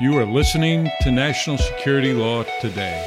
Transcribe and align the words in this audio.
You 0.00 0.16
are 0.16 0.24
listening 0.24 0.90
to 1.02 1.10
National 1.10 1.58
Security 1.58 2.14
Law 2.14 2.44
Today. 2.62 3.06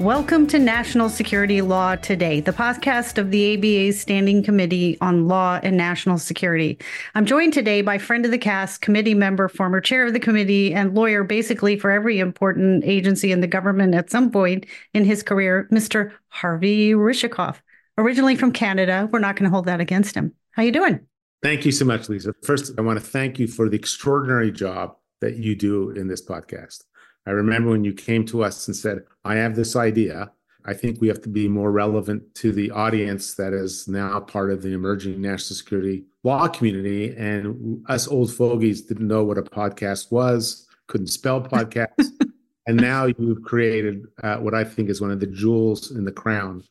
Welcome 0.00 0.48
to 0.48 0.58
National 0.58 1.08
Security 1.08 1.62
Law 1.62 1.94
Today, 1.94 2.40
the 2.40 2.52
podcast 2.52 3.16
of 3.16 3.30
the 3.30 3.54
ABA's 3.54 4.00
Standing 4.00 4.42
Committee 4.42 4.98
on 5.00 5.28
Law 5.28 5.60
and 5.62 5.76
National 5.76 6.18
Security. 6.18 6.78
I'm 7.14 7.26
joined 7.26 7.52
today 7.52 7.80
by 7.80 7.98
friend 7.98 8.24
of 8.24 8.32
the 8.32 8.38
cast, 8.38 8.80
committee 8.80 9.14
member, 9.14 9.46
former 9.46 9.80
chair 9.80 10.04
of 10.04 10.14
the 10.14 10.18
committee, 10.18 10.74
and 10.74 10.96
lawyer 10.96 11.22
basically 11.22 11.78
for 11.78 11.92
every 11.92 12.18
important 12.18 12.82
agency 12.84 13.30
in 13.30 13.40
the 13.40 13.46
government 13.46 13.94
at 13.94 14.10
some 14.10 14.32
point 14.32 14.66
in 14.94 15.04
his 15.04 15.22
career, 15.22 15.68
Mr. 15.70 16.10
Harvey 16.30 16.90
Rishikof. 16.90 17.58
Originally 17.98 18.34
from 18.34 18.50
Canada, 18.50 19.08
we're 19.12 19.20
not 19.20 19.36
going 19.36 19.44
to 19.48 19.54
hold 19.54 19.66
that 19.66 19.80
against 19.80 20.16
him. 20.16 20.32
How 20.50 20.64
you 20.64 20.72
doing? 20.72 21.06
Thank 21.46 21.64
you 21.64 21.70
so 21.70 21.84
much, 21.84 22.08
Lisa. 22.08 22.34
First, 22.42 22.72
I 22.76 22.82
want 22.82 22.98
to 22.98 23.04
thank 23.04 23.38
you 23.38 23.46
for 23.46 23.68
the 23.68 23.76
extraordinary 23.76 24.50
job 24.50 24.96
that 25.20 25.36
you 25.36 25.54
do 25.54 25.90
in 25.90 26.08
this 26.08 26.20
podcast. 26.20 26.82
I 27.24 27.30
remember 27.30 27.70
when 27.70 27.84
you 27.84 27.92
came 27.92 28.26
to 28.26 28.42
us 28.42 28.66
and 28.66 28.76
said, 28.76 29.04
I 29.24 29.36
have 29.36 29.54
this 29.54 29.76
idea. 29.76 30.32
I 30.64 30.74
think 30.74 31.00
we 31.00 31.06
have 31.06 31.22
to 31.22 31.28
be 31.28 31.46
more 31.46 31.70
relevant 31.70 32.34
to 32.42 32.50
the 32.50 32.72
audience 32.72 33.36
that 33.36 33.52
is 33.52 33.86
now 33.86 34.18
part 34.18 34.50
of 34.50 34.60
the 34.60 34.72
emerging 34.72 35.22
national 35.22 35.54
security 35.54 36.06
law 36.24 36.48
community. 36.48 37.14
And 37.16 37.80
us 37.88 38.08
old 38.08 38.34
fogies 38.34 38.82
didn't 38.82 39.06
know 39.06 39.22
what 39.22 39.38
a 39.38 39.42
podcast 39.42 40.10
was, 40.10 40.66
couldn't 40.88 41.06
spell 41.06 41.40
podcast. 41.40 42.10
and 42.66 42.76
now 42.76 43.04
you've 43.04 43.44
created 43.44 44.02
uh, 44.20 44.38
what 44.38 44.54
I 44.54 44.64
think 44.64 44.90
is 44.90 45.00
one 45.00 45.12
of 45.12 45.20
the 45.20 45.28
jewels 45.28 45.92
in 45.92 46.06
the 46.06 46.10
crown 46.10 46.64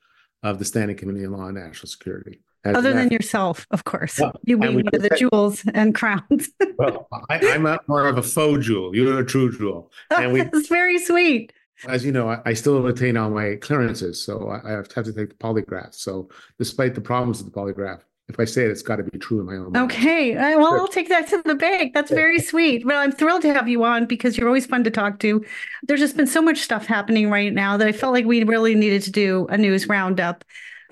of 0.43 0.59
the 0.59 0.65
Standing 0.65 0.97
Committee 0.97 1.25
on 1.25 1.31
Law 1.31 1.47
and 1.47 1.55
National 1.55 1.87
Security. 1.87 2.41
As 2.65 2.75
Other 2.75 2.93
than 2.93 3.09
yourself, 3.09 3.67
of 3.69 3.83
course. 3.83 4.19
Well, 4.19 4.33
you 4.43 4.57
one 4.57 4.87
of 4.91 5.01
the 5.01 5.15
jewels 5.15 5.63
and 5.75 5.93
crowns. 5.93 6.49
well, 6.79 7.07
I, 7.29 7.37
am 7.37 7.77
more 7.87 8.07
of 8.07 8.17
a 8.17 8.23
faux 8.23 8.65
jewel. 8.65 8.95
You're 8.95 9.19
a 9.19 9.25
true 9.25 9.55
jewel. 9.55 9.91
And 10.09 10.33
we, 10.33 10.41
That's 10.51 10.67
very 10.67 10.97
sweet. 10.97 11.53
As 11.87 12.03
you 12.03 12.11
know, 12.11 12.27
I, 12.29 12.41
I 12.43 12.53
still 12.53 12.81
retain 12.81 13.17
all 13.17 13.29
my 13.29 13.57
clearances, 13.57 14.23
so 14.23 14.49
I, 14.49 14.67
I 14.67 14.71
have 14.71 14.87
to 14.87 15.03
take 15.13 15.29
the 15.29 15.35
polygraph. 15.35 15.93
So, 15.93 16.29
despite 16.57 16.95
the 16.95 17.01
problems 17.01 17.43
with 17.43 17.53
the 17.53 17.59
polygraph, 17.59 18.01
if 18.29 18.39
I 18.39 18.45
say 18.45 18.63
it, 18.63 18.71
it's 18.71 18.81
got 18.81 18.95
to 18.95 19.03
be 19.03 19.19
true 19.19 19.41
in 19.41 19.45
my 19.45 19.57
own. 19.57 19.71
Mind. 19.71 19.91
Okay, 19.91 20.35
uh, 20.35 20.57
well. 20.57 20.73
I'll 20.73 20.87
take 20.87 21.09
that 21.09 21.27
to 21.29 21.43
the 21.45 21.53
bank. 21.53 21.93
That's 21.93 22.09
very 22.09 22.39
sweet. 22.51 22.83
Well, 22.83 22.99
I'm 22.99 23.11
thrilled 23.11 23.43
to 23.43 23.53
have 23.53 23.67
you 23.67 23.83
on 23.83 24.07
because 24.07 24.37
you're 24.37 24.47
always 24.47 24.65
fun 24.65 24.83
to 24.85 24.89
talk 24.89 25.19
to. 25.19 25.45
There's 25.83 25.99
just 25.99 26.17
been 26.17 26.25
so 26.25 26.41
much 26.41 26.61
stuff 26.61 26.87
happening 26.87 27.29
right 27.29 27.53
now 27.53 27.77
that 27.77 27.87
I 27.87 27.91
felt 27.91 28.13
like 28.13 28.25
we 28.25 28.43
really 28.43 28.73
needed 28.73 29.03
to 29.03 29.11
do 29.11 29.45
a 29.49 29.57
news 29.57 29.87
roundup 29.87 30.43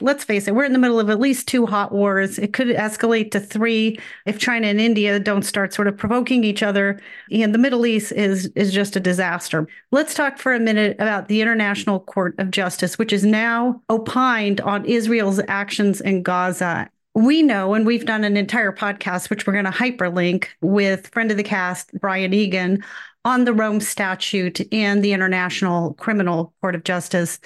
let's 0.02 0.24
face 0.24 0.48
it, 0.48 0.56
we're 0.56 0.64
in 0.64 0.74
the 0.74 0.80
middle 0.80 1.00
of 1.00 1.10
at 1.10 1.20
least 1.20 1.48
two 1.48 1.66
hot 1.66 1.92
wars. 1.92 2.40
It 2.40 2.54
could 2.54 2.68
escalate 2.68 3.32
to 3.32 3.40
three 3.40 4.00
if 4.26 4.40
China 4.40 4.68
and 4.68 4.82
India 4.82 5.20
don't 5.20 5.44
start 5.44 5.74
sort 5.74 5.88
of 5.88 5.98
provoking 5.98 6.44
each 6.44 6.64
other. 6.64 7.00
And 7.32 7.54
the 7.54 7.60
Middle 7.60 7.86
East 7.86 8.12
is 8.12 8.48
is 8.56 8.74
just 8.74 8.96
a 8.96 9.00
disaster. 9.00 9.68
Let's 9.92 10.14
talk 10.14 10.38
for 10.38 10.54
a 10.54 10.60
minute 10.60 10.96
about 11.00 11.28
the 11.28 11.42
International 11.42 12.00
Court 12.00 12.36
of 12.38 12.52
Justice, 12.52 12.98
which 12.98 13.14
is 13.14 13.24
now 13.24 13.82
opined 13.90 14.62
on 14.62 14.86
Israel's 14.86 15.42
actions 15.48 16.02
in 16.02 16.24
Gaza. 16.24 16.90
We 17.16 17.44
know, 17.44 17.76
and 17.76 17.86
we've 17.86 18.06
done 18.06 18.24
an 18.24 18.38
entire 18.38 18.72
podcast, 18.72 19.30
which 19.30 19.46
we're 19.46 19.54
going 19.54 19.66
to 19.66 19.72
hyperlink 19.72 20.48
with 20.62 21.10
friend 21.10 21.30
of 21.30 21.38
the 21.38 21.44
cast, 21.44 21.92
Brian 22.00 22.34
Egan, 22.34 22.84
on 23.24 23.46
the 23.46 23.54
Rome 23.54 23.80
Statute 23.80 24.62
and 24.74 25.04
the 25.04 25.14
International 25.14 25.94
Criminal 25.94 26.54
Court 26.60 26.76
of 26.76 26.84
Justice. 26.84 27.40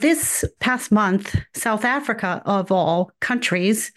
This 0.00 0.44
past 0.60 0.90
month, 0.90 1.36
South 1.54 1.84
Africa, 1.84 2.42
of 2.46 2.72
all 2.72 3.12
countries, 3.20 3.92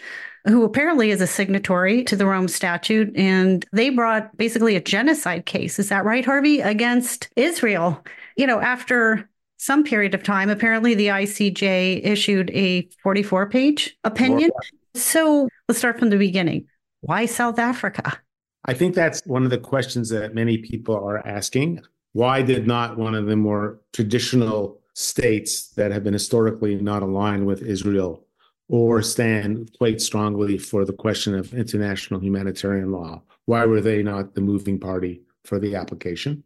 who 0.46 0.66
apparently 0.66 1.12
is 1.12 1.22
a 1.22 1.28
signatory 1.28 2.04
to 2.04 2.18
the 2.18 2.26
Rome 2.26 2.50
Statute, 2.50 3.16
and 3.16 3.66
they 3.72 3.90
brought 3.90 4.36
basically 4.36 4.76
a 4.76 4.82
genocide 4.82 5.46
case. 5.46 5.80
Is 5.80 5.88
that 5.90 6.04
right, 6.04 6.26
Harvey? 6.26 6.60
Against 6.60 7.30
Israel. 7.38 8.04
You 8.36 8.48
know, 8.48 8.60
after 8.60 9.30
some 9.58 9.86
period 9.86 10.14
of 10.14 10.24
time, 10.24 10.50
apparently 10.50 10.94
the 10.94 11.08
ICJ 11.08 12.06
issued 12.06 12.52
a 12.52 12.90
44 13.02 13.50
page 13.50 13.98
opinion. 14.04 14.52
So 14.96 15.48
let's 15.70 15.80
start 15.80 16.00
from 16.00 16.10
the 16.10 16.18
beginning. 16.18 16.66
Why 17.00 17.26
South 17.26 17.60
Africa? 17.60 18.20
I 18.66 18.74
think 18.74 18.94
that's 18.94 19.22
one 19.26 19.46
of 19.46 19.52
the 19.52 19.58
questions 19.58 20.10
that 20.10 20.36
many 20.36 20.58
people 20.58 20.96
are 20.96 21.26
asking. 21.26 21.82
Why 22.12 22.42
did 22.42 22.68
not 22.68 22.98
one 22.98 23.16
of 23.16 23.26
the 23.26 23.38
more 23.38 23.80
traditional 23.94 24.83
states 24.94 25.70
that 25.70 25.92
have 25.92 26.04
been 26.04 26.14
historically 26.14 26.76
not 26.76 27.04
aligned 27.04 27.46
with 27.46 27.62
Israel 27.62 28.26
or 28.70 29.02
stand 29.02 29.76
quite 29.78 30.02
strongly 30.02 30.58
for 30.58 30.86
the 30.86 30.94
question 30.94 31.36
of 31.36 31.54
international 31.54 32.20
humanitarian 32.20 32.92
law. 32.92 33.22
Why 33.46 33.66
were 33.66 33.82
they 33.82 34.02
not 34.04 34.34
the 34.34 34.42
moving 34.42 34.80
party 34.80 35.22
for 35.44 35.60
the 35.60 35.76
application? 35.76 36.44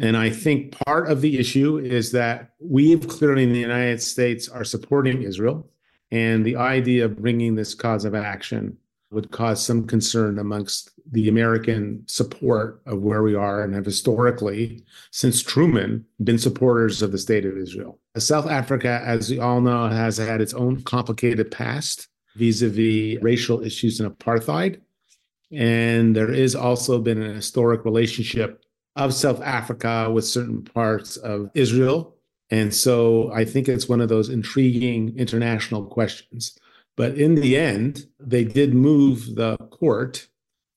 And 0.00 0.16
I 0.16 0.30
think 0.30 0.72
part 0.86 1.08
of 1.08 1.20
the 1.20 1.38
issue 1.38 1.78
is 1.78 2.12
that 2.12 2.52
we 2.58 2.98
clearly 2.98 3.44
in 3.44 3.52
the 3.52 3.60
United 3.60 4.02
States 4.02 4.48
are 4.48 4.64
supporting 4.64 5.22
Israel. 5.22 5.70
And 6.10 6.44
the 6.44 6.56
idea 6.56 7.04
of 7.04 7.20
bringing 7.20 7.54
this 7.54 7.74
cause 7.74 8.04
of 8.04 8.14
action 8.14 8.76
would 9.10 9.30
cause 9.30 9.64
some 9.64 9.86
concern 9.86 10.38
amongst 10.38 10.90
the 11.12 11.28
American 11.28 12.02
support 12.06 12.80
of 12.86 13.02
where 13.02 13.22
we 13.22 13.34
are 13.34 13.62
and 13.62 13.74
have 13.74 13.84
historically, 13.84 14.84
since 15.10 15.42
Truman, 15.42 16.04
been 16.22 16.38
supporters 16.38 17.02
of 17.02 17.10
the 17.10 17.18
state 17.18 17.44
of 17.44 17.56
Israel. 17.56 17.98
South 18.16 18.46
Africa, 18.46 19.02
as 19.04 19.30
we 19.30 19.40
all 19.40 19.60
know, 19.60 19.88
has 19.88 20.16
had 20.16 20.40
its 20.40 20.54
own 20.54 20.82
complicated 20.82 21.50
past 21.50 22.08
vis 22.36 22.62
a 22.62 22.68
vis 22.68 23.20
racial 23.22 23.62
issues 23.62 23.98
and 23.98 24.10
apartheid. 24.10 24.80
And 25.52 26.14
there 26.14 26.32
is 26.32 26.54
also 26.54 27.00
been 27.00 27.20
an 27.20 27.34
historic 27.34 27.84
relationship 27.84 28.62
of 28.94 29.12
South 29.12 29.40
Africa 29.42 30.08
with 30.10 30.24
certain 30.24 30.62
parts 30.62 31.16
of 31.16 31.50
Israel. 31.54 32.16
And 32.50 32.72
so 32.72 33.32
I 33.32 33.44
think 33.44 33.68
it's 33.68 33.88
one 33.88 34.00
of 34.00 34.08
those 34.08 34.28
intriguing 34.28 35.16
international 35.16 35.84
questions. 35.86 36.58
But 37.00 37.14
in 37.14 37.34
the 37.34 37.56
end, 37.56 38.04
they 38.18 38.44
did 38.44 38.74
move 38.74 39.34
the 39.34 39.56
court. 39.56 40.28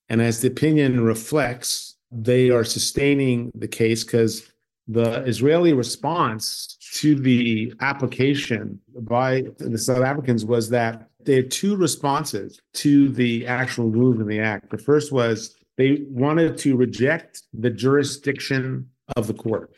And 0.07 0.21
as 0.21 0.39
the 0.39 0.47
opinion 0.47 1.03
reflects, 1.03 1.97
they 2.13 2.49
are 2.49 2.63
sustaining 2.63 3.51
the 3.53 3.67
case 3.67 4.05
because 4.05 4.49
the 4.87 5.21
Israeli 5.25 5.73
response 5.73 6.77
to 6.93 7.15
the 7.15 7.73
application 7.81 8.79
by 9.01 9.43
the 9.57 9.77
South 9.77 10.01
Africans 10.01 10.45
was 10.45 10.69
that 10.69 11.09
they 11.25 11.35
had 11.35 11.51
two 11.51 11.75
responses 11.75 12.57
to 12.75 13.09
the 13.09 13.45
actual 13.45 13.89
move 13.89 14.21
in 14.21 14.27
the 14.27 14.39
act. 14.39 14.69
The 14.69 14.77
first 14.77 15.11
was 15.11 15.57
they 15.75 16.05
wanted 16.07 16.57
to 16.59 16.77
reject 16.77 17.41
the 17.51 17.69
jurisdiction 17.69 18.87
of 19.17 19.27
the 19.27 19.33
court. 19.33 19.75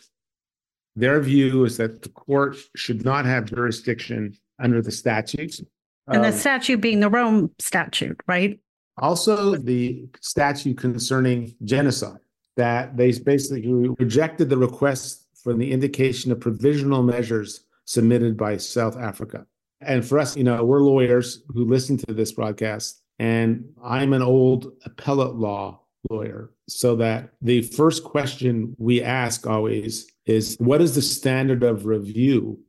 Their 0.96 1.20
view 1.22 1.66
is 1.66 1.78
that 1.78 2.04
the 2.04 2.10
court 2.10 2.56
should 2.76 3.04
not 3.04 3.26
have 3.26 3.46
jurisdiction 3.46 4.38
under 4.60 4.84
the 4.84 4.92
statutes 4.92 5.60
and 6.08 6.24
the 6.24 6.30
um, 6.30 6.34
statute 6.34 6.82
being 6.82 7.00
the 7.00 7.10
Rome 7.10 7.52
statute, 7.60 8.22
right? 8.28 8.60
Also, 8.98 9.56
the 9.56 10.08
statute 10.22 10.78
concerning 10.78 11.56
genocide, 11.64 12.20
that 12.56 12.96
they 12.96 13.12
basically 13.12 13.90
rejected 14.00 14.50
the 14.50 14.58
request 14.58 15.28
for 15.36 15.54
the 15.54 15.72
indication 15.72 16.32
of 16.32 16.40
provisional 16.40 17.04
measures 17.04 17.66
submitted 17.86 18.38
by 18.38 18.58
South 18.58 18.98
Africa. 18.98 19.46
And 19.82 20.06
for 20.06 20.18
us, 20.18 20.38
you 20.38 20.44
know, 20.44 20.64
we're 20.64 20.80
lawyers 20.80 21.44
who 21.50 21.66
listen 21.66 21.98
to 21.98 22.14
this 22.14 22.32
broadcast, 22.32 23.02
and 23.20 23.66
I'm 23.84 24.14
an 24.14 24.22
old 24.22 24.72
appellate 24.86 25.36
law 25.36 25.82
lawyer. 26.10 26.52
So 26.68 26.96
that 26.96 27.30
the 27.42 27.62
first 27.62 28.04
question 28.04 28.76
we 28.80 29.04
ask 29.04 29.46
always 29.46 30.12
is 30.26 30.56
what 30.60 30.82
is 30.82 30.96
the 30.96 31.02
standard 31.02 31.64
of 31.64 31.86
review 31.86 32.60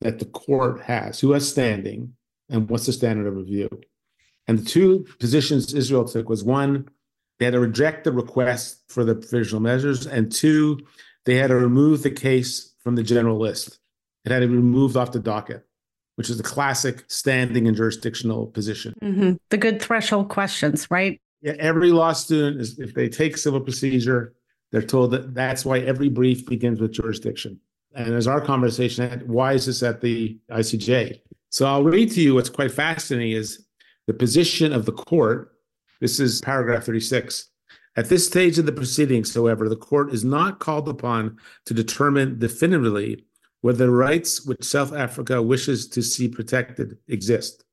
that 0.00 0.18
the 0.18 0.26
court 0.26 0.82
has? 0.82 1.18
Who 1.20 1.32
has 1.32 1.50
standing? 1.50 2.14
And 2.50 2.68
what's 2.68 2.86
the 2.86 2.92
standard 2.92 3.26
of 3.26 3.36
review? 3.36 3.68
And 4.46 4.58
the 4.58 4.64
two 4.64 5.06
positions 5.18 5.72
Israel 5.74 6.04
took 6.04 6.28
was 6.28 6.42
one, 6.42 6.88
they 7.38 7.46
had 7.46 7.52
to 7.52 7.60
reject 7.60 8.04
the 8.04 8.12
request 8.12 8.82
for 8.88 9.04
the 9.04 9.14
provisional 9.14 9.62
measures, 9.62 10.06
and 10.06 10.30
two, 10.30 10.78
they 11.24 11.36
had 11.36 11.48
to 11.48 11.56
remove 11.56 12.02
the 12.02 12.10
case 12.10 12.74
from 12.82 12.96
the 12.96 13.02
general 13.02 13.38
list. 13.38 13.78
It 14.24 14.32
had 14.32 14.40
to 14.40 14.48
be 14.48 14.54
removed 14.54 14.96
off 14.96 15.12
the 15.12 15.20
docket, 15.20 15.64
which 16.16 16.28
is 16.28 16.36
the 16.36 16.42
classic 16.42 17.04
standing 17.08 17.66
and 17.66 17.76
jurisdictional 17.76 18.48
position. 18.48 18.92
Mm-hmm. 19.02 19.32
The 19.48 19.56
good 19.56 19.80
threshold 19.80 20.28
questions, 20.28 20.90
right? 20.90 21.20
Yeah, 21.40 21.54
every 21.58 21.92
law 21.92 22.12
student 22.12 22.60
is 22.60 22.78
if 22.78 22.94
they 22.94 23.08
take 23.08 23.38
civil 23.38 23.60
procedure, 23.60 24.34
they're 24.72 24.82
told 24.82 25.12
that 25.12 25.34
that's 25.34 25.64
why 25.64 25.78
every 25.78 26.08
brief 26.08 26.46
begins 26.46 26.80
with 26.80 26.92
jurisdiction. 26.92 27.58
And 27.94 28.14
as 28.14 28.26
our 28.26 28.40
conversation, 28.40 29.22
why 29.26 29.54
is 29.54 29.66
this 29.66 29.82
at 29.82 30.00
the 30.00 30.38
ICJ? 30.50 31.20
So 31.50 31.66
I'll 31.66 31.84
read 31.84 32.10
to 32.12 32.20
you 32.20 32.34
what's 32.34 32.48
quite 32.48 32.72
fascinating 32.72 33.32
is 33.32 33.66
the 34.06 34.14
position 34.14 34.72
of 34.72 34.86
the 34.86 34.92
court. 34.92 35.52
This 36.00 36.20
is 36.20 36.40
paragraph 36.40 36.84
36. 36.84 37.48
At 37.96 38.08
this 38.08 38.26
stage 38.26 38.58
of 38.58 38.66
the 38.66 38.72
proceedings, 38.72 39.34
however, 39.34 39.68
the 39.68 39.76
court 39.76 40.12
is 40.12 40.24
not 40.24 40.60
called 40.60 40.88
upon 40.88 41.36
to 41.66 41.74
determine 41.74 42.38
definitively 42.38 43.26
whether 43.62 43.86
the 43.86 43.90
rights 43.90 44.46
which 44.46 44.64
South 44.64 44.94
Africa 44.94 45.42
wishes 45.42 45.88
to 45.88 46.02
see 46.02 46.28
protected 46.28 46.96
exist. 47.08 47.64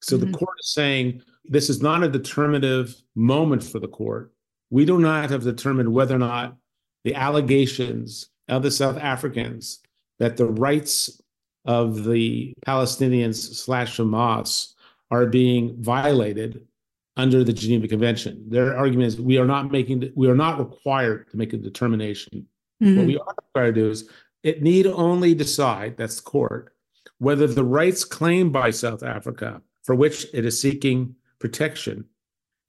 So 0.00 0.16
mm-hmm. 0.16 0.30
the 0.30 0.38
court 0.38 0.56
is 0.60 0.72
saying 0.72 1.22
this 1.44 1.68
is 1.68 1.82
not 1.82 2.02
a 2.02 2.08
determinative 2.08 2.94
moment 3.14 3.62
for 3.62 3.78
the 3.78 3.88
court 3.88 4.34
we 4.74 4.84
do 4.84 4.98
not 4.98 5.30
have 5.30 5.44
determined 5.44 5.92
whether 5.92 6.16
or 6.16 6.18
not 6.18 6.56
the 7.04 7.14
allegations 7.14 8.30
of 8.48 8.64
the 8.64 8.72
South 8.72 8.98
Africans 8.98 9.78
that 10.18 10.36
the 10.36 10.46
rights 10.46 11.20
of 11.64 12.04
the 12.04 12.54
Palestinians 12.66 13.54
slash 13.54 13.98
Hamas 13.98 14.74
are 15.10 15.26
being 15.26 15.82
violated 15.82 16.66
under 17.16 17.44
the 17.44 17.52
Geneva 17.52 17.86
Convention. 17.88 18.44
Their 18.48 18.76
argument 18.76 19.08
is 19.08 19.20
we 19.20 19.38
are 19.38 19.46
not 19.46 19.70
making 19.70 20.10
we 20.14 20.28
are 20.28 20.34
not 20.34 20.58
required 20.58 21.30
to 21.30 21.36
make 21.36 21.52
a 21.52 21.56
determination. 21.56 22.46
Mm-hmm. 22.82 22.96
What 22.96 23.06
we 23.06 23.18
are 23.18 23.34
required 23.46 23.74
to 23.76 23.80
do 23.82 23.90
is 23.90 24.08
it 24.42 24.62
need 24.62 24.86
only 24.86 25.34
decide, 25.34 25.96
that's 25.96 26.16
the 26.16 26.22
court, 26.22 26.74
whether 27.18 27.46
the 27.46 27.64
rights 27.64 28.04
claimed 28.04 28.52
by 28.52 28.70
South 28.70 29.02
Africa, 29.02 29.62
for 29.84 29.94
which 29.94 30.26
it 30.34 30.44
is 30.44 30.60
seeking 30.60 31.14
protection, 31.38 32.04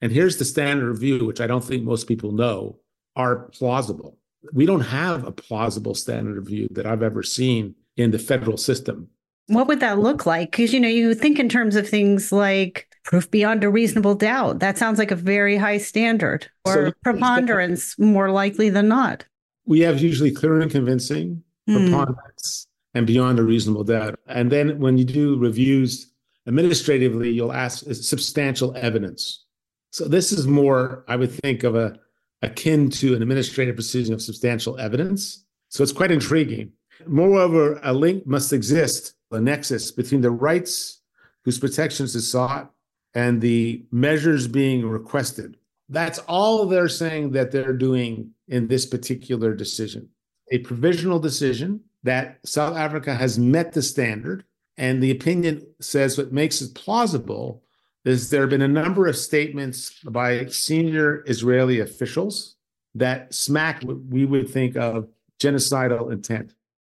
and 0.00 0.12
here's 0.12 0.36
the 0.36 0.44
standard 0.44 0.88
review, 0.88 1.26
which 1.26 1.40
I 1.40 1.46
don't 1.46 1.64
think 1.64 1.82
most 1.82 2.06
people 2.06 2.32
know, 2.32 2.78
are 3.16 3.48
plausible. 3.50 4.18
We 4.52 4.66
don't 4.66 4.82
have 4.82 5.26
a 5.26 5.32
plausible 5.32 5.94
standard 5.94 6.38
of 6.38 6.44
review 6.44 6.68
that 6.72 6.86
I've 6.86 7.02
ever 7.02 7.22
seen 7.22 7.74
in 7.96 8.10
the 8.10 8.18
federal 8.18 8.56
system. 8.56 9.08
What 9.48 9.68
would 9.68 9.80
that 9.80 9.98
look 9.98 10.26
like? 10.26 10.50
Because 10.50 10.72
you 10.72 10.80
know, 10.80 10.88
you 10.88 11.14
think 11.14 11.38
in 11.38 11.48
terms 11.48 11.76
of 11.76 11.88
things 11.88 12.32
like 12.32 12.88
proof 13.06 13.30
beyond 13.30 13.64
a 13.64 13.70
reasonable 13.70 14.14
doubt. 14.14 14.58
That 14.58 14.76
sounds 14.76 14.98
like 14.98 15.10
a 15.10 15.16
very 15.16 15.56
high 15.56 15.78
standard, 15.78 16.50
or 16.64 16.88
so, 16.88 16.92
preponderance 17.02 17.98
more 17.98 18.30
likely 18.30 18.68
than 18.68 18.88
not. 18.88 19.24
We 19.64 19.80
have 19.80 20.00
usually 20.00 20.32
clear 20.32 20.60
and 20.60 20.70
convincing, 20.70 21.42
mm. 21.68 21.84
preponderance, 21.84 22.66
and 22.94 23.06
beyond 23.06 23.38
a 23.38 23.44
reasonable 23.44 23.84
doubt. 23.84 24.18
And 24.26 24.50
then 24.50 24.78
when 24.80 24.98
you 24.98 25.04
do 25.04 25.38
reviews 25.38 26.12
administratively, 26.46 27.30
you'll 27.30 27.52
ask 27.52 27.84
substantial 27.94 28.76
evidence. 28.76 29.44
So 29.90 30.08
this 30.08 30.32
is 30.32 30.46
more, 30.46 31.04
I 31.08 31.16
would 31.16 31.32
think, 31.32 31.62
of 31.62 31.74
a 31.76 31.98
akin 32.42 32.90
to 32.90 33.14
an 33.14 33.22
administrative 33.22 33.76
proceeding 33.76 34.12
of 34.12 34.20
substantial 34.20 34.78
evidence. 34.78 35.44
So 35.68 35.82
it's 35.82 35.92
quite 35.92 36.10
intriguing. 36.10 36.72
Moreover, 37.06 37.80
a 37.82 37.92
link 37.92 38.26
must 38.26 38.52
exist, 38.52 39.14
a 39.30 39.40
nexus 39.40 39.90
between 39.90 40.20
the 40.20 40.30
rights 40.30 41.00
whose 41.44 41.58
protections 41.58 42.14
is 42.14 42.30
sought 42.30 42.72
and 43.14 43.40
the 43.40 43.84
measures 43.90 44.46
being 44.46 44.86
requested. 44.88 45.56
That's 45.88 46.18
all 46.20 46.66
they're 46.66 46.88
saying 46.88 47.32
that 47.32 47.50
they're 47.50 47.72
doing 47.72 48.30
in 48.48 48.66
this 48.66 48.86
particular 48.86 49.54
decision. 49.54 50.08
A 50.52 50.58
provisional 50.58 51.18
decision 51.18 51.80
that 52.02 52.38
South 52.44 52.76
Africa 52.76 53.14
has 53.14 53.38
met 53.38 53.72
the 53.72 53.82
standard, 53.82 54.44
and 54.76 55.02
the 55.02 55.10
opinion 55.10 55.66
says 55.80 56.18
what 56.18 56.32
makes 56.32 56.60
it 56.60 56.74
plausible 56.74 57.62
is 58.04 58.30
there 58.30 58.42
have 58.42 58.50
been 58.50 58.62
a 58.62 58.68
number 58.68 59.06
of 59.06 59.16
statements 59.16 59.98
by 60.04 60.46
senior 60.46 61.24
Israeli 61.26 61.80
officials 61.80 62.56
that 62.94 63.34
smack 63.34 63.82
what 63.82 64.04
we 64.04 64.24
would 64.24 64.48
think 64.48 64.76
of 64.76 65.08
genocidal 65.40 66.12
intent. 66.12 66.54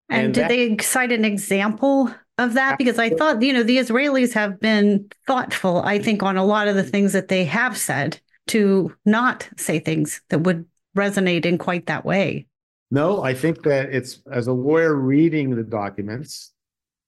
And, 0.10 0.26
and 0.26 0.34
did 0.34 0.44
that, 0.44 0.50
they 0.50 0.78
cite 0.78 1.12
an 1.12 1.26
example 1.26 2.14
of 2.38 2.54
that? 2.54 2.78
Because 2.78 3.00
I 3.00 3.10
thought, 3.10 3.42
you 3.42 3.54
know, 3.54 3.64
the 3.64 3.78
Israelis 3.78 4.34
have 4.34 4.60
been 4.60 5.10
thoughtful, 5.28 5.82
I 5.84 6.00
think, 6.00 6.24
on 6.24 6.38
a 6.38 6.46
lot 6.46 6.68
of 6.68 6.76
the 6.76 6.84
things 6.84 7.14
that 7.14 7.28
they 7.28 7.46
have 7.46 7.78
said 7.78 8.20
to 8.48 8.96
not 9.06 9.48
say 9.58 9.80
things 9.80 10.22
that 10.30 10.40
would 10.40 10.66
resonate 10.98 11.46
in 11.46 11.58
quite 11.58 11.86
that 11.86 12.06
way. 12.06 12.48
No, 12.92 13.22
I 13.22 13.36
think 13.36 13.62
that 13.64 13.94
it's 13.94 14.20
as 14.32 14.48
a 14.48 14.54
lawyer 14.54 14.96
reading 14.96 15.56
the 15.56 15.64
documents, 15.64 16.54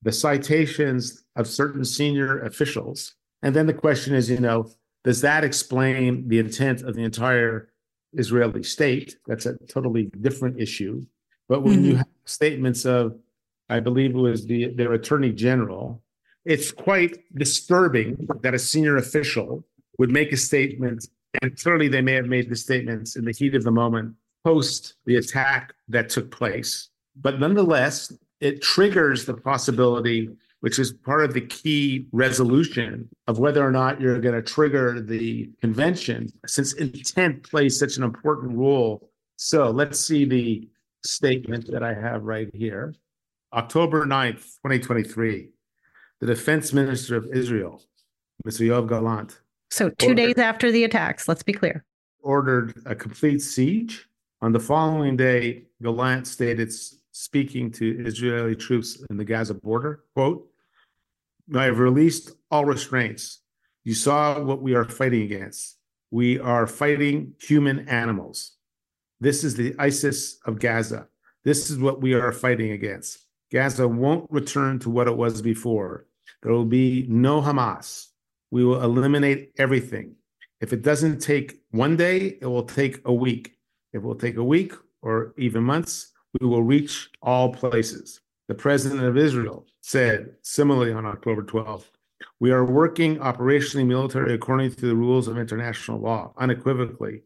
the 0.03 0.11
citations 0.11 1.23
of 1.35 1.47
certain 1.47 1.83
senior 1.83 2.39
officials 2.43 3.15
and 3.41 3.55
then 3.55 3.65
the 3.65 3.73
question 3.73 4.13
is, 4.13 4.29
you 4.29 4.39
know, 4.39 4.69
does 5.03 5.21
that 5.21 5.43
explain 5.43 6.27
the 6.27 6.39
intent 6.39 6.81
of 6.83 6.95
the 6.95 7.03
entire 7.03 7.69
Israeli 8.13 8.63
state? 8.63 9.17
That's 9.25 9.45
a 9.45 9.57
totally 9.67 10.11
different 10.19 10.59
issue. 10.59 11.03
But 11.49 11.63
when 11.63 11.77
mm-hmm. 11.77 11.85
you 11.85 11.95
have 11.97 12.07
statements 12.31 12.85
of, 12.85 13.17
I 13.69 13.79
believe 13.79 14.11
it 14.11 14.17
was 14.17 14.45
the 14.45 14.73
their 14.73 14.93
attorney 14.93 15.31
general, 15.31 16.01
it's 16.45 16.71
quite 16.71 17.19
disturbing 17.35 18.27
that 18.41 18.53
a 18.53 18.59
senior 18.59 18.97
official 18.97 19.63
would 19.99 20.09
make 20.09 20.31
a 20.31 20.37
statement, 20.37 21.07
and 21.41 21.57
clearly 21.61 21.87
they 21.87 22.01
may 22.01 22.13
have 22.13 22.25
made 22.25 22.49
the 22.49 22.55
statements 22.55 23.15
in 23.15 23.25
the 23.25 23.31
heat 23.31 23.55
of 23.55 23.63
the 23.63 23.71
moment 23.71 24.15
post 24.43 24.95
the 25.05 25.17
attack 25.17 25.73
that 25.87 26.09
took 26.09 26.31
place. 26.31 26.89
But 27.15 27.39
nonetheless, 27.39 28.11
it 28.39 28.61
triggers 28.61 29.25
the 29.25 29.35
possibility 29.35 30.29
which 30.61 30.79
is 30.79 30.93
part 30.93 31.25
of 31.25 31.33
the 31.33 31.41
key 31.41 32.05
resolution 32.11 33.09
of 33.27 33.39
whether 33.39 33.65
or 33.65 33.71
not 33.71 33.99
you're 33.99 34.19
going 34.19 34.35
to 34.35 34.41
trigger 34.43 35.01
the 35.01 35.49
convention, 35.59 36.31
since 36.45 36.73
intent 36.73 37.43
plays 37.43 37.77
such 37.77 37.97
an 37.97 38.03
important 38.03 38.55
role. 38.55 39.09
So 39.37 39.71
let's 39.71 39.99
see 39.99 40.23
the 40.23 40.69
statement 41.03 41.71
that 41.71 41.83
I 41.83 41.93
have 41.93 42.23
right 42.23 42.49
here. 42.53 42.95
October 43.53 44.05
9th, 44.05 44.55
2023, 44.63 45.49
the 46.19 46.25
defense 46.25 46.71
minister 46.71 47.15
of 47.15 47.27
Israel, 47.33 47.81
Mr. 48.47 48.65
Yoav 48.65 48.87
Gallant. 48.87 49.39
So, 49.69 49.89
two 49.89 50.09
ordered, 50.09 50.15
days 50.15 50.37
after 50.37 50.71
the 50.71 50.83
attacks, 50.83 51.27
let's 51.27 51.43
be 51.43 51.53
clear. 51.53 51.83
Ordered 52.21 52.81
a 52.85 52.95
complete 52.95 53.41
siege. 53.41 54.07
On 54.41 54.51
the 54.51 54.59
following 54.59 55.17
day, 55.17 55.63
Gallant 55.81 56.27
stated, 56.27 56.71
speaking 57.11 57.71
to 57.71 58.03
Israeli 58.05 58.55
troops 58.55 59.03
in 59.09 59.17
the 59.17 59.25
Gaza 59.25 59.53
border, 59.53 60.03
quote, 60.15 60.47
I 61.53 61.65
have 61.65 61.79
released 61.79 62.31
all 62.49 62.65
restraints. 62.65 63.41
You 63.83 63.93
saw 63.93 64.39
what 64.39 64.61
we 64.61 64.75
are 64.75 64.85
fighting 64.85 65.23
against. 65.23 65.77
We 66.11 66.39
are 66.39 66.67
fighting 66.67 67.33
human 67.39 67.89
animals. 67.89 68.53
This 69.21 69.43
is 69.43 69.53
the 69.53 69.75
ISIS 69.77 70.39
of 70.45 70.59
Gaza. 70.59 71.07
This 71.43 71.69
is 71.69 71.77
what 71.77 72.01
we 72.01 72.15
are 72.15 72.31
fighting 72.31 72.71
against. 72.71 73.19
Gaza 73.51 73.87
won't 73.87 74.25
return 74.31 74.79
to 74.79 74.89
what 74.89 75.07
it 75.07 75.15
was 75.15 75.43
before. 75.43 76.07
There 76.41 76.51
will 76.51 76.65
be 76.65 77.05
no 77.07 77.39
Hamas. 77.39 78.07
We 78.49 78.65
will 78.65 78.81
eliminate 78.81 79.51
everything. 79.59 80.15
If 80.59 80.73
it 80.73 80.81
doesn't 80.81 81.19
take 81.19 81.61
one 81.69 81.95
day, 81.95 82.39
it 82.41 82.47
will 82.47 82.63
take 82.63 83.01
a 83.05 83.13
week. 83.13 83.55
If 83.93 84.01
it 84.01 84.03
will 84.03 84.15
take 84.15 84.37
a 84.37 84.43
week 84.43 84.73
or 85.03 85.35
even 85.37 85.63
months, 85.63 86.11
we 86.39 86.47
will 86.47 86.63
reach 86.63 87.07
all 87.21 87.53
places. 87.53 88.21
The 88.47 88.55
president 88.55 89.03
of 89.03 89.17
Israel 89.17 89.67
said 89.81 90.33
similarly 90.41 90.93
on 90.93 91.05
October 91.05 91.43
12th, 91.43 91.91
we 92.39 92.51
are 92.51 92.65
working 92.65 93.17
operationally 93.17 93.85
military 93.85 94.33
according 94.33 94.71
to 94.71 94.87
the 94.87 94.95
rules 94.95 95.27
of 95.27 95.37
international 95.37 95.99
law, 95.99 96.33
unequivocally. 96.37 97.21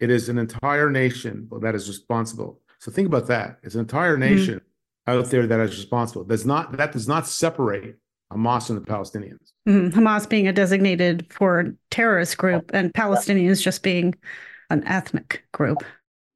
It 0.00 0.10
is 0.10 0.28
an 0.28 0.38
entire 0.38 0.90
nation 0.90 1.48
that 1.60 1.74
is 1.74 1.88
responsible. 1.88 2.60
So 2.78 2.92
think 2.92 3.08
about 3.08 3.26
that. 3.26 3.58
It's 3.62 3.74
an 3.74 3.80
entire 3.80 4.16
mm-hmm. 4.16 4.34
nation 4.34 4.54
mm-hmm. 4.54 5.18
out 5.18 5.26
there 5.26 5.46
that 5.46 5.60
is 5.60 5.76
responsible. 5.76 6.24
Does 6.24 6.46
not 6.46 6.76
that 6.76 6.92
does 6.92 7.08
not 7.08 7.26
separate 7.26 7.96
Hamas 8.32 8.68
and 8.68 8.80
the 8.80 8.84
Palestinians. 8.84 9.52
Mm-hmm. 9.66 9.98
Hamas 9.98 10.28
being 10.28 10.46
a 10.46 10.52
designated 10.52 11.26
for 11.30 11.74
terrorist 11.90 12.36
group 12.36 12.70
and 12.74 12.92
Palestinians 12.92 13.62
just 13.62 13.82
being 13.82 14.14
an 14.70 14.86
ethnic 14.86 15.44
group. 15.52 15.82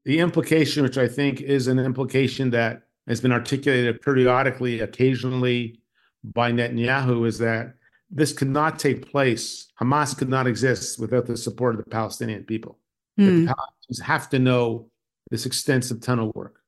The 0.05 0.19
implication, 0.19 0.83
which 0.83 0.99
I 0.99 1.07
think 1.07 1.41
is 1.41 1.69
an 1.69 1.79
implication 1.79 2.51
that 2.51 2.83
has 3.07 3.21
been 3.21 3.33
articulated 3.33 4.01
periodically, 4.01 4.81
occasionally 4.81 5.81
by 6.25 6.51
Netanyahu, 6.51 7.27
is 7.27 7.39
that 7.39 7.75
this 8.11 8.33
could 8.33 8.49
not 8.49 8.79
take 8.79 9.11
place. 9.11 9.69
Hamas 9.81 10.17
could 10.17 10.29
not 10.29 10.47
exist 10.47 10.99
without 10.99 11.27
the 11.27 11.37
support 11.37 11.75
of 11.75 11.85
the 11.85 11.91
Palestinian 11.91 12.45
people. 12.45 12.79
Mm. 13.19 13.27
The 13.27 13.31
hmm. 13.31 13.49
Palestinians 13.49 14.01
have 14.03 14.29
to 14.31 14.39
know 14.39 14.89
this 15.31 15.47
extensive 15.47 16.01
tunnel 16.01 16.33
work. 16.35 16.61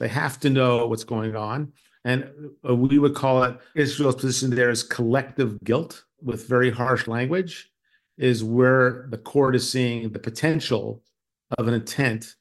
They 0.00 0.08
have 0.08 0.38
to 0.40 0.50
know 0.50 0.86
what's 0.86 1.04
going 1.04 1.36
on. 1.36 1.72
And 2.04 2.30
uh, 2.68 2.74
we 2.74 2.98
would 2.98 3.14
call 3.14 3.42
it 3.42 3.58
Israel's 3.74 4.16
position 4.16 4.50
there 4.50 4.70
is 4.70 4.82
collective 4.82 5.62
guilt 5.64 6.04
with 6.22 6.48
very 6.48 6.70
harsh 6.70 7.06
language, 7.06 7.70
is 8.16 8.42
where 8.42 9.06
the 9.10 9.18
court 9.18 9.54
is 9.54 9.70
seeing 9.70 10.10
the 10.10 10.18
potential 10.18 11.02
of 11.58 11.68
an 11.68 11.74
intent 11.74 12.34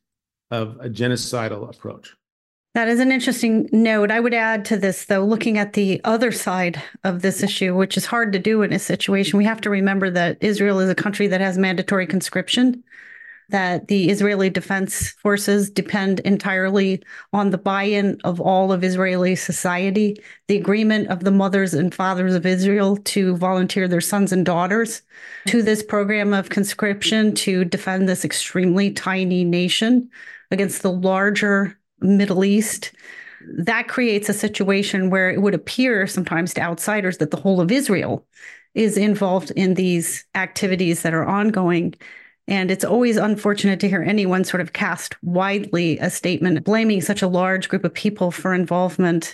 of 0.51 0.77
a 0.79 0.89
genocidal 0.89 1.69
approach. 1.69 2.15
That 2.73 2.87
is 2.87 2.99
an 2.99 3.11
interesting 3.11 3.67
note. 3.71 4.11
I 4.11 4.19
would 4.19 4.35
add 4.35 4.63
to 4.65 4.77
this, 4.77 5.05
though, 5.05 5.25
looking 5.25 5.57
at 5.57 5.73
the 5.73 5.99
other 6.03 6.31
side 6.31 6.81
of 7.03 7.23
this 7.23 7.41
issue, 7.41 7.75
which 7.75 7.97
is 7.97 8.05
hard 8.05 8.31
to 8.33 8.39
do 8.39 8.61
in 8.61 8.71
a 8.71 8.79
situation, 8.79 9.37
we 9.37 9.45
have 9.45 9.61
to 9.61 9.69
remember 9.69 10.11
that 10.11 10.37
Israel 10.41 10.79
is 10.79 10.89
a 10.89 10.95
country 10.95 11.25
that 11.27 11.41
has 11.41 11.57
mandatory 11.57 12.05
conscription, 12.05 12.83
that 13.49 13.87
the 13.87 14.09
Israeli 14.09 14.49
Defense 14.49 15.11
Forces 15.21 15.69
depend 15.69 16.19
entirely 16.21 17.01
on 17.33 17.49
the 17.49 17.57
buy 17.57 17.83
in 17.83 18.19
of 18.23 18.41
all 18.41 18.71
of 18.71 18.83
Israeli 18.83 19.35
society, 19.35 20.17
the 20.47 20.57
agreement 20.57 21.07
of 21.09 21.23
the 21.23 21.31
mothers 21.31 21.73
and 21.73 21.93
fathers 21.93 22.35
of 22.35 22.45
Israel 22.45 22.97
to 22.97 23.37
volunteer 23.37 23.87
their 23.87 24.01
sons 24.01 24.31
and 24.31 24.45
daughters 24.45 25.01
to 25.47 25.61
this 25.61 25.83
program 25.83 26.33
of 26.33 26.49
conscription 26.49 27.33
to 27.35 27.63
defend 27.63 28.09
this 28.09 28.25
extremely 28.25 28.91
tiny 28.91 29.43
nation 29.43 30.09
against 30.51 30.81
the 30.81 30.91
larger 30.91 31.77
Middle 31.99 32.45
East, 32.45 32.91
that 33.57 33.87
creates 33.87 34.29
a 34.29 34.33
situation 34.33 35.09
where 35.09 35.29
it 35.29 35.41
would 35.41 35.53
appear 35.53 36.05
sometimes 36.07 36.53
to 36.53 36.61
outsiders 36.61 37.17
that 37.17 37.31
the 37.31 37.39
whole 37.39 37.61
of 37.61 37.71
Israel 37.71 38.25
is 38.75 38.97
involved 38.97 39.51
in 39.51 39.73
these 39.73 40.25
activities 40.35 41.01
that 41.01 41.13
are 41.13 41.25
ongoing. 41.25 41.93
And 42.47 42.71
it's 42.71 42.85
always 42.85 43.17
unfortunate 43.17 43.79
to 43.81 43.89
hear 43.89 44.01
anyone 44.01 44.43
sort 44.45 44.61
of 44.61 44.73
cast 44.73 45.21
widely 45.21 45.97
a 45.99 46.09
statement 46.09 46.63
blaming 46.63 47.01
such 47.01 47.21
a 47.21 47.27
large 47.27 47.67
group 47.67 47.83
of 47.83 47.93
people 47.93 48.31
for 48.31 48.53
involvement. 48.53 49.33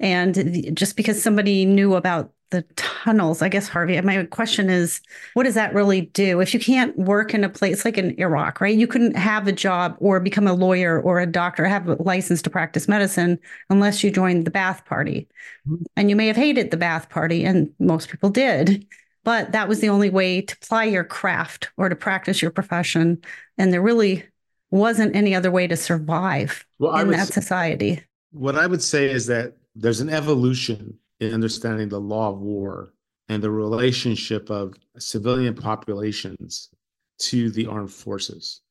And 0.00 0.74
just 0.76 0.96
because 0.96 1.22
somebody 1.22 1.66
knew 1.66 1.94
about 1.94 2.32
the 2.50 2.62
tunnels, 2.76 3.42
I 3.42 3.50
guess, 3.50 3.68
Harvey, 3.68 4.00
my 4.00 4.24
question 4.24 4.70
is, 4.70 5.02
what 5.34 5.42
does 5.42 5.56
that 5.56 5.74
really 5.74 6.02
do? 6.02 6.40
If 6.40 6.54
you 6.54 6.60
can't 6.60 6.96
work 6.96 7.34
in 7.34 7.44
a 7.44 7.50
place 7.50 7.84
like 7.84 7.98
in 7.98 8.18
Iraq, 8.18 8.62
right? 8.62 8.74
You 8.74 8.86
couldn't 8.86 9.16
have 9.16 9.46
a 9.46 9.52
job 9.52 9.96
or 9.98 10.18
become 10.18 10.46
a 10.46 10.54
lawyer 10.54 10.98
or 10.98 11.20
a 11.20 11.26
doctor, 11.26 11.66
have 11.66 11.86
a 11.88 12.02
license 12.02 12.40
to 12.42 12.50
practice 12.50 12.88
medicine 12.88 13.38
unless 13.68 14.02
you 14.02 14.10
joined 14.10 14.46
the 14.46 14.50
Baath 14.50 14.86
Party. 14.86 15.28
Mm-hmm. 15.68 15.82
And 15.96 16.08
you 16.08 16.16
may 16.16 16.26
have 16.28 16.36
hated 16.36 16.70
the 16.70 16.78
Baath 16.78 17.10
Party, 17.10 17.44
and 17.44 17.70
most 17.78 18.08
people 18.08 18.30
did 18.30 18.86
but 19.28 19.52
that 19.52 19.68
was 19.68 19.80
the 19.80 19.90
only 19.90 20.08
way 20.08 20.40
to 20.40 20.56
ply 20.56 20.84
your 20.84 21.04
craft 21.04 21.68
or 21.76 21.90
to 21.90 21.94
practice 21.94 22.40
your 22.40 22.50
profession. 22.50 23.20
And 23.58 23.70
there 23.70 23.82
really 23.82 24.24
wasn't 24.70 25.14
any 25.14 25.34
other 25.34 25.50
way 25.50 25.66
to 25.66 25.76
survive 25.76 26.64
well, 26.78 26.96
in 26.96 27.10
that 27.10 27.28
society. 27.28 28.02
What 28.30 28.56
I 28.56 28.66
would 28.66 28.82
say 28.82 29.10
is 29.10 29.26
that 29.26 29.52
there's 29.74 30.00
an 30.00 30.08
evolution 30.08 30.98
in 31.20 31.34
understanding 31.34 31.90
the 31.90 32.00
law 32.00 32.30
of 32.30 32.38
war 32.38 32.94
and 33.28 33.42
the 33.42 33.50
relationship 33.50 34.48
of 34.48 34.72
civilian 34.96 35.52
populations 35.52 36.70
to 37.18 37.50
the 37.50 37.66
armed 37.66 37.92
forces. 37.92 38.62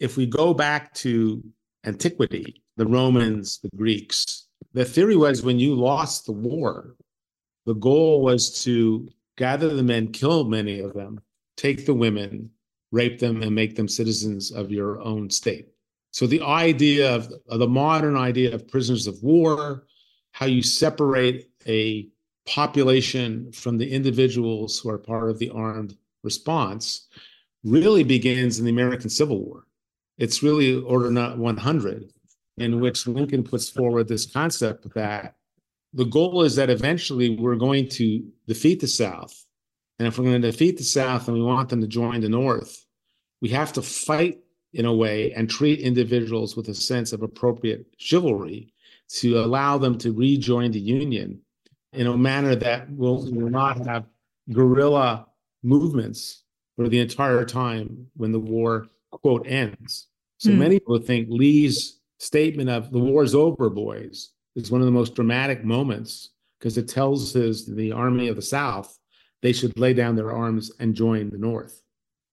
If 0.00 0.16
we 0.16 0.24
go 0.24 0.54
back 0.54 0.94
to 0.94 1.44
antiquity, 1.84 2.62
the 2.78 2.86
Romans, 2.86 3.58
the 3.62 3.68
Greeks, 3.76 4.48
the 4.72 4.86
theory 4.86 5.16
was 5.16 5.42
when 5.42 5.58
you 5.58 5.74
lost 5.74 6.24
the 6.24 6.32
war, 6.32 6.96
the 7.66 7.74
goal 7.74 8.22
was 8.22 8.62
to 8.62 9.10
gather 9.36 9.68
the 9.68 9.82
men, 9.82 10.12
kill 10.12 10.44
many 10.44 10.80
of 10.80 10.94
them, 10.94 11.20
take 11.56 11.86
the 11.86 11.94
women, 11.94 12.50
rape 12.92 13.18
them, 13.18 13.42
and 13.42 13.54
make 13.54 13.76
them 13.76 13.88
citizens 13.88 14.50
of 14.50 14.70
your 14.70 15.00
own 15.00 15.30
state. 15.30 15.68
So 16.10 16.26
the 16.26 16.42
idea 16.42 17.14
of, 17.14 17.32
of 17.48 17.58
the 17.58 17.68
modern 17.68 18.16
idea 18.16 18.54
of 18.54 18.68
prisoners 18.68 19.06
of 19.06 19.22
war, 19.22 19.86
how 20.32 20.46
you 20.46 20.62
separate 20.62 21.50
a 21.66 22.08
population 22.46 23.52
from 23.52 23.76
the 23.76 23.90
individuals 23.90 24.78
who 24.78 24.88
are 24.88 24.98
part 24.98 25.30
of 25.30 25.38
the 25.38 25.50
armed 25.50 25.96
response, 26.22 27.08
really 27.64 28.04
begins 28.04 28.58
in 28.58 28.64
the 28.64 28.70
American 28.70 29.10
Civil 29.10 29.44
War. 29.44 29.66
It's 30.18 30.42
really 30.42 30.80
Order 30.80 31.10
100, 31.36 32.12
in 32.58 32.80
which 32.80 33.06
Lincoln 33.06 33.42
puts 33.42 33.68
forward 33.68 34.08
this 34.08 34.24
concept 34.24 34.94
that 34.94 35.36
the 35.96 36.04
goal 36.04 36.42
is 36.42 36.56
that 36.56 36.68
eventually 36.68 37.30
we're 37.30 37.56
going 37.56 37.88
to 37.88 38.22
defeat 38.46 38.80
the 38.80 38.86
South. 38.86 39.34
And 39.98 40.06
if 40.06 40.18
we're 40.18 40.26
going 40.26 40.42
to 40.42 40.50
defeat 40.50 40.76
the 40.76 40.84
South 40.84 41.26
and 41.26 41.36
we 41.36 41.42
want 41.42 41.70
them 41.70 41.80
to 41.80 41.86
join 41.86 42.20
the 42.20 42.28
North, 42.28 42.84
we 43.40 43.48
have 43.48 43.72
to 43.72 43.82
fight 43.82 44.38
in 44.74 44.84
a 44.84 44.92
way 44.92 45.32
and 45.32 45.48
treat 45.48 45.80
individuals 45.80 46.54
with 46.54 46.68
a 46.68 46.74
sense 46.74 47.14
of 47.14 47.22
appropriate 47.22 47.86
chivalry 47.96 48.74
to 49.08 49.38
allow 49.38 49.78
them 49.78 49.96
to 49.96 50.12
rejoin 50.12 50.70
the 50.70 50.80
Union 50.80 51.40
in 51.94 52.06
a 52.06 52.16
manner 52.16 52.54
that 52.54 52.90
will, 52.90 53.24
will 53.32 53.48
not 53.48 53.86
have 53.86 54.04
guerrilla 54.52 55.26
movements 55.62 56.44
for 56.76 56.90
the 56.90 57.00
entire 57.00 57.46
time 57.46 58.06
when 58.16 58.32
the 58.32 58.38
war, 58.38 58.86
quote, 59.10 59.46
ends. 59.46 60.08
So 60.36 60.50
mm. 60.50 60.58
many 60.58 60.78
people 60.78 60.98
think 60.98 61.28
Lee's 61.30 62.00
statement 62.18 62.68
of 62.68 62.90
the 62.90 62.98
war's 62.98 63.34
over, 63.34 63.70
boys, 63.70 64.32
is 64.56 64.70
one 64.70 64.80
of 64.80 64.86
the 64.86 64.92
most 64.92 65.14
dramatic 65.14 65.64
moments 65.64 66.30
because 66.58 66.76
it 66.78 66.88
tells 66.88 67.32
his 67.32 67.66
the 67.66 67.92
army 67.92 68.28
of 68.28 68.36
the 68.36 68.42
South 68.42 68.98
they 69.42 69.52
should 69.52 69.78
lay 69.78 69.92
down 69.92 70.16
their 70.16 70.32
arms 70.32 70.72
and 70.80 70.94
join 70.94 71.30
the 71.30 71.38
North. 71.38 71.82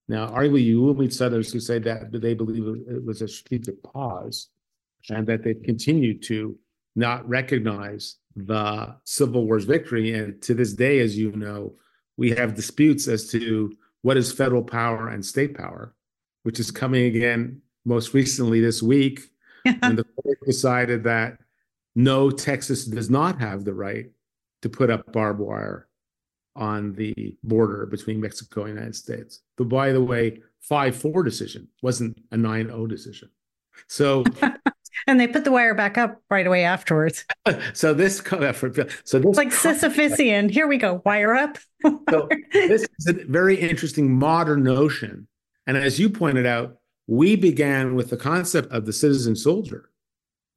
Now, 0.08 0.28
arguably, 0.30 0.64
you 0.64 0.82
will 0.82 0.96
meet 0.96 1.14
Southerners 1.14 1.52
who 1.52 1.60
say 1.60 1.80
that 1.80 2.12
but 2.12 2.22
they 2.22 2.34
believe 2.34 2.64
it 2.88 3.06
was 3.06 3.22
a 3.22 3.28
strategic 3.28 3.84
pause 3.84 4.48
and 5.10 5.28
that 5.28 5.44
they've 5.44 5.62
continued 5.64 6.24
to 6.24 6.58
not 6.96 7.28
recognize 7.28 8.16
the 8.36 8.96
Civil 9.04 9.46
War's 9.46 9.66
victory. 9.66 10.14
And 10.14 10.42
to 10.44 10.54
this 10.54 10.74
day, 10.74 11.00
as 11.00 11.18
you 11.18 11.32
know, 11.34 11.76
we 12.18 12.32
have 12.32 12.56
disputes 12.56 13.08
as 13.08 13.30
to 13.32 13.72
what 14.02 14.18
is 14.18 14.32
federal 14.32 14.64
power 14.64 15.10
and 15.10 15.26
state 15.26 15.56
power, 15.56 15.96
which 16.44 16.60
is 16.60 16.72
coming 16.72 17.06
again 17.06 17.62
most 17.86 18.14
recently 18.14 18.62
this 18.62 18.82
week 18.82 19.22
when 19.64 19.96
the 19.96 20.04
court 20.04 20.40
decided 20.46 21.04
that 21.04 21.38
no, 21.96 22.32
Texas 22.32 22.86
does 22.86 23.10
not 23.10 23.40
have 23.40 23.64
the 23.64 23.74
right 23.74 24.08
to 24.62 24.70
put 24.70 24.90
up 24.90 25.12
barbed 25.12 25.40
wire 25.40 25.88
on 26.56 26.94
the 26.94 27.36
border 27.44 27.86
between 27.86 28.22
Mexico 28.22 28.62
and 28.62 28.72
the 28.72 28.76
United 28.76 28.96
States. 28.96 29.42
But 29.58 29.70
by 29.70 29.92
the 29.92 30.04
way, 30.04 30.42
5 30.62 30.96
4 30.96 31.24
decision 31.24 31.68
wasn't 31.82 32.20
a 32.32 32.38
9 32.38 32.68
0 32.68 32.88
decision. 32.88 33.30
So. 33.88 34.24
and 35.08 35.20
they 35.20 35.28
put 35.28 35.44
the 35.44 35.52
wire 35.52 35.74
back 35.74 35.98
up 35.98 36.22
right 36.30 36.46
away 36.46 36.64
afterwards. 36.64 37.26
so 37.74 37.94
this 37.94 38.18
so 38.20 39.20
this 39.20 39.38
like 39.38 39.50
Sisyphusian. 39.50 40.50
Here 40.50 40.68
we 40.68 40.78
go, 40.78 41.02
wire 41.06 41.36
up. 41.36 41.58
so 42.10 42.30
this 42.52 42.88
is 43.00 43.08
a 43.08 43.14
very 43.26 43.56
interesting 43.56 44.14
modern 44.14 44.64
notion, 44.64 45.28
and 45.68 45.76
as 45.76 46.00
you 46.00 46.10
pointed 46.10 46.46
out, 46.46 46.78
we 47.08 47.36
began 47.36 47.96
with 47.96 48.10
the 48.10 48.18
concept 48.18 48.72
of 48.72 48.86
the 48.86 48.94
citizen 48.94 49.36
soldier, 49.36 49.90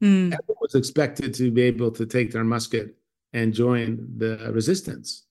Mm. 0.02 0.32
Everyone 0.32 0.58
was 0.60 0.74
expected 0.74 1.34
to 1.34 1.50
be 1.50 1.62
able 1.62 1.90
to 1.92 2.06
take 2.06 2.30
their 2.30 2.44
musket 2.44 2.96
and 3.32 3.52
join 3.52 4.06
the 4.16 4.50
resistance. 4.52 5.24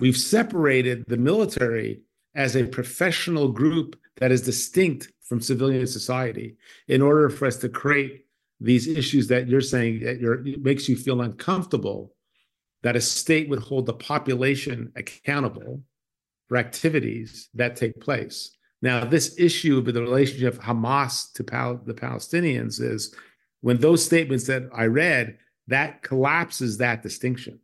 We've 0.00 0.16
separated 0.16 1.04
the 1.06 1.16
military 1.16 2.02
as 2.34 2.56
a 2.56 2.66
professional 2.66 3.48
group 3.48 3.96
that 4.16 4.32
is 4.32 4.42
distinct 4.42 5.12
from 5.22 5.40
civilian 5.40 5.86
society 5.86 6.56
in 6.88 7.00
order 7.00 7.28
for 7.30 7.46
us 7.46 7.56
to 7.58 7.68
create 7.68 8.26
these 8.60 8.86
issues 8.86 9.28
that 9.28 9.48
you're 9.48 9.60
saying 9.60 10.00
that 10.00 10.20
it 10.46 10.62
makes 10.62 10.88
you 10.88 10.96
feel 10.96 11.22
uncomfortable 11.22 12.14
that 12.82 12.96
a 12.96 13.00
state 13.00 13.48
would 13.48 13.60
hold 13.60 13.86
the 13.86 13.94
population 13.94 14.92
accountable 14.96 15.80
for 16.48 16.56
activities 16.56 17.48
that 17.54 17.76
take 17.76 17.98
place. 18.00 18.56
Now, 18.82 19.04
this 19.04 19.34
issue 19.38 19.78
of 19.78 19.86
the 19.86 20.02
relationship 20.02 20.54
of 20.54 20.60
Hamas 20.60 21.32
to 21.32 21.44
Pal- 21.44 21.80
the 21.84 21.94
Palestinians 21.94 22.82
is 22.82 23.14
when 23.64 23.78
those 23.78 24.04
statements 24.04 24.46
that 24.46 24.68
I 24.74 24.84
read, 24.84 25.38
that 25.68 26.02
collapses 26.02 26.76
that 26.76 27.02
distinction 27.02 27.60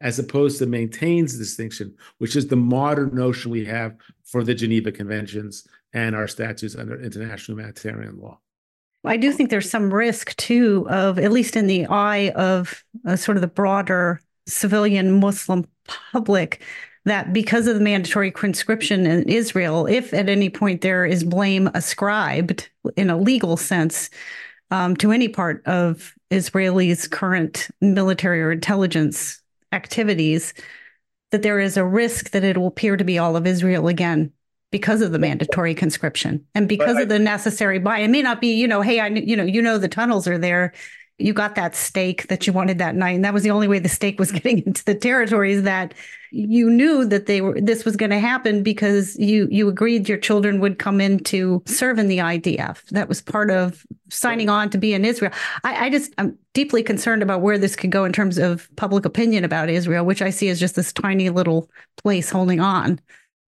as 0.00 0.16
opposed 0.20 0.58
to 0.58 0.66
maintains 0.66 1.32
the 1.32 1.42
distinction, 1.42 1.92
which 2.18 2.36
is 2.36 2.46
the 2.46 2.54
modern 2.54 3.12
notion 3.16 3.50
we 3.50 3.64
have 3.64 3.96
for 4.22 4.44
the 4.44 4.54
Geneva 4.54 4.92
Conventions 4.92 5.66
and 5.92 6.14
our 6.14 6.28
statutes 6.28 6.76
under 6.76 7.02
international 7.02 7.58
humanitarian 7.58 8.16
law. 8.20 8.38
I 9.04 9.16
do 9.16 9.32
think 9.32 9.50
there's 9.50 9.68
some 9.68 9.92
risk 9.92 10.36
too 10.36 10.86
of, 10.88 11.18
at 11.18 11.32
least 11.32 11.56
in 11.56 11.66
the 11.66 11.84
eye 11.86 12.28
of 12.36 12.84
uh, 13.04 13.16
sort 13.16 13.36
of 13.36 13.40
the 13.40 13.48
broader 13.48 14.20
civilian 14.46 15.18
Muslim 15.18 15.66
public, 16.12 16.62
that 17.06 17.32
because 17.32 17.66
of 17.66 17.74
the 17.74 17.80
mandatory 17.80 18.30
conscription 18.30 19.04
in 19.04 19.28
Israel, 19.28 19.86
if 19.86 20.14
at 20.14 20.28
any 20.28 20.48
point 20.48 20.82
there 20.82 21.04
is 21.04 21.24
blame 21.24 21.68
ascribed 21.74 22.70
in 22.96 23.10
a 23.10 23.18
legal 23.18 23.56
sense 23.56 24.10
um, 24.70 24.96
to 24.96 25.12
any 25.12 25.28
part 25.28 25.66
of 25.66 26.14
Israelis' 26.30 27.10
current 27.10 27.68
military 27.80 28.42
or 28.42 28.52
intelligence 28.52 29.40
activities, 29.72 30.54
that 31.30 31.42
there 31.42 31.60
is 31.60 31.76
a 31.76 31.84
risk 31.84 32.30
that 32.30 32.44
it 32.44 32.56
will 32.56 32.68
appear 32.68 32.96
to 32.96 33.04
be 33.04 33.18
all 33.18 33.36
of 33.36 33.46
Israel 33.46 33.88
again 33.88 34.32
because 34.70 35.02
of 35.02 35.12
the 35.12 35.18
mandatory 35.18 35.74
conscription 35.74 36.44
and 36.54 36.68
because 36.68 36.96
I, 36.96 37.02
of 37.02 37.08
the 37.08 37.18
necessary 37.18 37.78
buy. 37.78 37.98
It 37.98 38.08
may 38.08 38.22
not 38.22 38.40
be, 38.40 38.54
you 38.54 38.68
know, 38.68 38.82
hey, 38.82 39.00
I, 39.00 39.08
you 39.08 39.36
know, 39.36 39.44
you 39.44 39.60
know, 39.62 39.78
the 39.78 39.88
tunnels 39.88 40.28
are 40.28 40.38
there 40.38 40.72
you 41.20 41.32
got 41.32 41.54
that 41.54 41.74
stake 41.74 42.28
that 42.28 42.46
you 42.46 42.52
wanted 42.52 42.78
that 42.78 42.94
night 42.94 43.14
and 43.14 43.24
that 43.24 43.34
was 43.34 43.42
the 43.42 43.50
only 43.50 43.68
way 43.68 43.78
the 43.78 43.88
stake 43.88 44.18
was 44.18 44.32
getting 44.40 44.58
into 44.66 44.84
the 44.84 44.94
territories 44.94 45.62
that 45.62 45.94
you 46.32 46.70
knew 46.70 47.04
that 47.04 47.26
they 47.26 47.40
were 47.40 47.60
this 47.60 47.84
was 47.84 47.96
going 47.96 48.10
to 48.10 48.18
happen 48.18 48.62
because 48.62 49.18
you 49.18 49.48
you 49.50 49.68
agreed 49.68 50.08
your 50.08 50.18
children 50.18 50.60
would 50.60 50.78
come 50.78 51.00
in 51.00 51.18
to 51.18 51.62
serve 51.66 51.98
in 51.98 52.06
the 52.06 52.18
IDF 52.18 52.84
that 52.90 53.08
was 53.08 53.20
part 53.20 53.50
of 53.50 53.84
signing 54.10 54.48
on 54.48 54.70
to 54.70 54.78
be 54.78 54.92
in 54.92 55.04
Israel. 55.04 55.32
I, 55.64 55.86
I 55.86 55.90
just 55.90 56.12
I'm 56.18 56.38
deeply 56.54 56.82
concerned 56.82 57.22
about 57.22 57.40
where 57.40 57.58
this 57.58 57.76
could 57.76 57.90
go 57.90 58.04
in 58.04 58.12
terms 58.12 58.38
of 58.38 58.68
public 58.76 59.04
opinion 59.04 59.44
about 59.44 59.68
Israel 59.68 60.04
which 60.04 60.22
I 60.22 60.30
see 60.30 60.48
as 60.48 60.60
just 60.60 60.76
this 60.76 60.92
tiny 60.92 61.30
little 61.30 61.68
place 61.96 62.30
holding 62.30 62.60
on. 62.60 63.00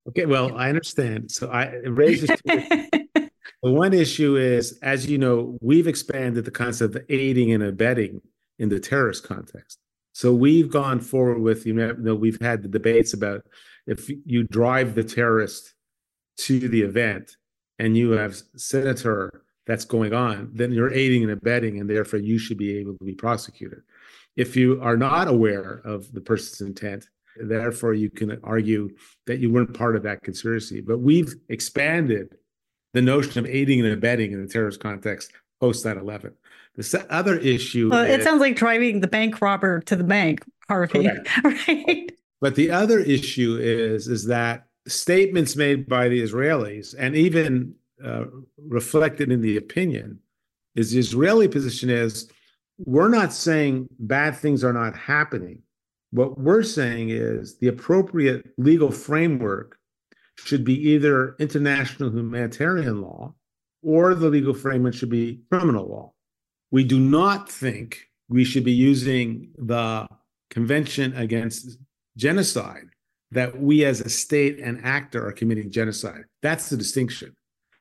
Okay 0.08 0.26
well 0.26 0.56
I 0.56 0.68
understand. 0.68 1.30
So 1.30 1.48
I 1.48 1.64
it 1.64 1.88
raises 1.88 2.28
The 2.28 3.08
one 3.70 3.94
issue 3.94 4.36
is, 4.36 4.78
as 4.82 5.06
you 5.06 5.18
know, 5.18 5.56
we've 5.60 5.86
expanded 5.86 6.44
the 6.44 6.50
concept 6.50 6.96
of 6.96 7.04
aiding 7.08 7.52
and 7.52 7.62
abetting 7.62 8.20
in 8.58 8.68
the 8.68 8.80
terrorist 8.80 9.24
context. 9.24 9.78
So 10.12 10.34
we've 10.34 10.70
gone 10.70 11.00
forward 11.00 11.40
with, 11.40 11.64
you 11.64 11.74
know, 11.74 12.14
we've 12.14 12.40
had 12.40 12.62
the 12.62 12.68
debates 12.68 13.14
about 13.14 13.46
if 13.86 14.10
you 14.26 14.44
drive 14.44 14.94
the 14.94 15.04
terrorist 15.04 15.74
to 16.38 16.68
the 16.68 16.82
event 16.82 17.36
and 17.78 17.96
you 17.96 18.10
have 18.10 18.36
senator 18.56 19.44
that's 19.66 19.84
going 19.84 20.12
on, 20.12 20.50
then 20.52 20.72
you're 20.72 20.92
aiding 20.92 21.22
and 21.22 21.32
abetting, 21.32 21.80
and 21.80 21.88
therefore 21.88 22.18
you 22.18 22.38
should 22.38 22.58
be 22.58 22.76
able 22.78 22.98
to 22.98 23.04
be 23.04 23.14
prosecuted. 23.14 23.82
If 24.36 24.56
you 24.56 24.80
are 24.82 24.96
not 24.96 25.28
aware 25.28 25.80
of 25.84 26.12
the 26.12 26.20
person's 26.20 26.60
intent, 26.60 27.08
therefore 27.36 27.94
you 27.94 28.10
can 28.10 28.38
argue 28.42 28.90
that 29.26 29.38
you 29.38 29.52
weren't 29.52 29.72
part 29.72 29.96
of 29.96 30.02
that 30.02 30.22
conspiracy. 30.22 30.80
But 30.80 30.98
we've 30.98 31.34
expanded 31.48 32.36
the 32.92 33.02
notion 33.02 33.38
of 33.38 33.46
aiding 33.46 33.80
and 33.80 33.92
abetting 33.92 34.32
in 34.32 34.42
the 34.42 34.52
terrorist 34.52 34.80
context 34.80 35.32
post 35.60 35.84
9 35.84 35.96
11. 35.96 36.32
The 36.76 37.06
other 37.10 37.38
issue. 37.38 37.90
Well, 37.90 38.04
is, 38.04 38.20
it 38.20 38.24
sounds 38.24 38.40
like 38.40 38.56
driving 38.56 39.00
the 39.00 39.06
bank 39.06 39.40
robber 39.42 39.80
to 39.82 39.96
the 39.96 40.04
bank, 40.04 40.44
Harvey. 40.68 41.08
right. 41.44 42.12
But 42.40 42.54
the 42.54 42.70
other 42.70 42.98
issue 42.98 43.58
is 43.60 44.08
is 44.08 44.26
that 44.26 44.66
statements 44.88 45.54
made 45.54 45.86
by 45.88 46.08
the 46.08 46.22
Israelis 46.22 46.94
and 46.98 47.14
even 47.14 47.74
uh, 48.04 48.24
reflected 48.58 49.30
in 49.30 49.42
the 49.42 49.56
opinion 49.56 50.18
is 50.74 50.90
the 50.90 50.98
Israeli 50.98 51.46
position 51.46 51.90
is 51.90 52.28
we're 52.78 53.08
not 53.08 53.32
saying 53.32 53.88
bad 53.98 54.34
things 54.34 54.64
are 54.64 54.72
not 54.72 54.96
happening. 54.96 55.62
What 56.10 56.38
we're 56.38 56.62
saying 56.62 57.10
is 57.10 57.58
the 57.58 57.68
appropriate 57.68 58.46
legal 58.58 58.90
framework 58.90 59.78
should 60.44 60.64
be 60.64 60.90
either 60.90 61.36
international 61.38 62.10
humanitarian 62.10 63.00
law 63.00 63.34
or 63.82 64.14
the 64.14 64.28
legal 64.28 64.54
framework 64.54 64.94
should 64.94 65.10
be 65.10 65.40
criminal 65.50 65.86
law. 65.88 66.12
We 66.70 66.84
do 66.84 66.98
not 66.98 67.50
think 67.50 67.98
we 68.28 68.44
should 68.44 68.64
be 68.64 68.72
using 68.72 69.50
the 69.58 70.08
Convention 70.50 71.14
Against 71.16 71.78
Genocide 72.16 72.86
that 73.30 73.58
we 73.58 73.84
as 73.84 74.00
a 74.00 74.10
state 74.10 74.58
and 74.58 74.84
actor 74.84 75.26
are 75.26 75.32
committing 75.32 75.70
genocide. 75.70 76.24
That's 76.42 76.68
the 76.68 76.76
distinction. 76.76 77.34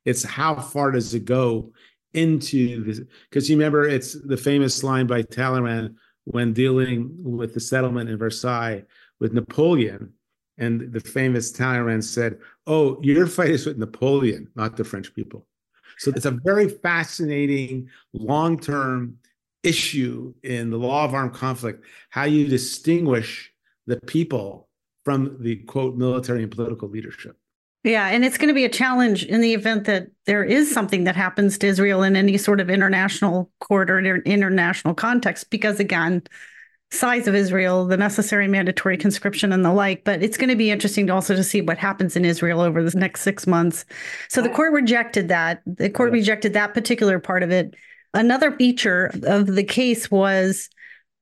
It's 0.05 0.23
how 0.23 0.55
far 0.55 0.91
does 0.91 1.13
it 1.13 1.25
go 1.25 1.73
into 2.13 2.83
this? 2.83 3.01
Because 3.29 3.49
you 3.49 3.57
remember, 3.57 3.87
it's 3.87 4.13
the 4.13 4.37
famous 4.37 4.83
line 4.83 5.07
by 5.07 5.21
Talleyrand 5.23 5.95
when 6.23 6.53
dealing 6.53 7.11
with 7.17 7.53
the 7.53 7.59
settlement 7.59 8.09
in 8.09 8.17
Versailles 8.17 8.83
with 9.19 9.33
Napoleon. 9.33 10.13
And 10.61 10.93
the 10.93 10.99
famous 10.99 11.51
Talleyrand 11.51 12.05
said, 12.05 12.37
Oh, 12.67 12.99
your 13.01 13.25
fight 13.25 13.49
is 13.49 13.65
with 13.65 13.79
Napoleon, 13.79 14.47
not 14.55 14.77
the 14.77 14.83
French 14.83 15.13
people. 15.13 15.47
So 15.97 16.11
it's 16.15 16.25
a 16.25 16.31
very 16.31 16.69
fascinating 16.69 17.89
long 18.13 18.59
term 18.59 19.17
issue 19.63 20.33
in 20.43 20.69
the 20.69 20.77
law 20.77 21.05
of 21.05 21.13
armed 21.13 21.33
conflict 21.33 21.85
how 22.09 22.23
you 22.23 22.47
distinguish 22.47 23.51
the 23.87 23.99
people 24.07 24.69
from 25.03 25.37
the 25.39 25.57
quote 25.57 25.95
military 25.95 26.43
and 26.43 26.51
political 26.51 26.87
leadership. 26.87 27.35
Yeah, 27.83 28.07
and 28.09 28.23
it's 28.23 28.37
going 28.37 28.49
to 28.49 28.53
be 28.53 28.65
a 28.65 28.69
challenge 28.69 29.25
in 29.25 29.41
the 29.41 29.55
event 29.55 29.85
that 29.85 30.07
there 30.27 30.43
is 30.43 30.71
something 30.71 31.05
that 31.05 31.15
happens 31.15 31.57
to 31.57 31.67
Israel 31.67 32.03
in 32.03 32.15
any 32.15 32.37
sort 32.37 32.59
of 32.59 32.69
international 32.69 33.51
court 33.59 33.89
or 33.89 33.99
international 33.99 34.93
context, 34.93 35.49
because 35.49 35.79
again, 35.79 36.21
size 36.91 37.27
of 37.27 37.35
Israel, 37.35 37.85
the 37.85 37.97
necessary 37.97 38.47
mandatory 38.47 38.97
conscription 38.97 39.51
and 39.51 39.63
the 39.63 39.71
like. 39.71 40.03
But 40.03 40.21
it's 40.21 40.37
going 40.37 40.49
to 40.49 40.55
be 40.55 40.71
interesting 40.71 41.07
to 41.07 41.13
also 41.13 41.35
to 41.35 41.43
see 41.43 41.61
what 41.61 41.77
happens 41.77 42.15
in 42.15 42.25
Israel 42.25 42.61
over 42.61 42.83
the 42.83 42.97
next 42.99 43.21
six 43.21 43.47
months. 43.47 43.85
So 44.29 44.41
the 44.41 44.49
court 44.49 44.73
rejected 44.73 45.29
that. 45.29 45.61
The 45.65 45.89
court 45.89 46.11
rejected 46.11 46.53
that 46.53 46.73
particular 46.73 47.19
part 47.19 47.43
of 47.43 47.51
it. 47.51 47.75
Another 48.13 48.51
feature 48.51 49.11
of 49.23 49.47
the 49.47 49.63
case 49.63 50.11
was 50.11 50.69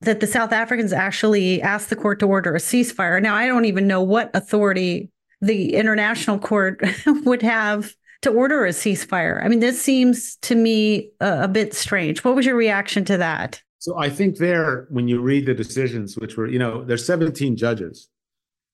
that 0.02 0.22
the 0.22 0.28
South 0.28 0.52
Africans 0.52 0.94
actually 0.94 1.62
asked 1.62 1.90
the 1.90 1.96
court 1.96 2.20
to 2.20 2.26
order 2.26 2.56
a 2.56 2.60
ceasefire. 2.60 3.22
Now, 3.22 3.36
I 3.36 3.48
don't 3.48 3.66
even 3.66 3.86
know 3.86 4.02
what 4.02 4.32
authority 4.34 5.10
the 5.42 5.76
international 5.76 6.40
court 6.40 6.82
would 7.06 7.42
have 7.42 7.94
to 8.22 8.32
order 8.32 8.66
a 8.66 8.70
ceasefire. 8.70 9.44
I 9.44 9.48
mean, 9.48 9.60
this 9.60 9.82
seems 9.82 10.36
to 10.38 10.56
me 10.56 11.12
a, 11.20 11.44
a, 11.44 11.48
bit 11.48 11.74
strange. 11.74 12.24
What 12.24 12.36
was 12.36 12.46
your 12.46 12.56
reaction 12.56 13.06
to 13.06 13.18
that? 13.18 13.62
So 13.80 13.98
I 13.98 14.10
think 14.10 14.38
there, 14.38 14.88
when 14.90 15.08
you 15.08 15.22
read 15.22 15.46
the 15.46 15.54
decisions, 15.54 16.18
which 16.18 16.36
were, 16.36 16.48
you 16.48 16.60
know, 16.60 16.84
there's 16.84 17.06
17 17.06 17.56
judges. 17.56 18.10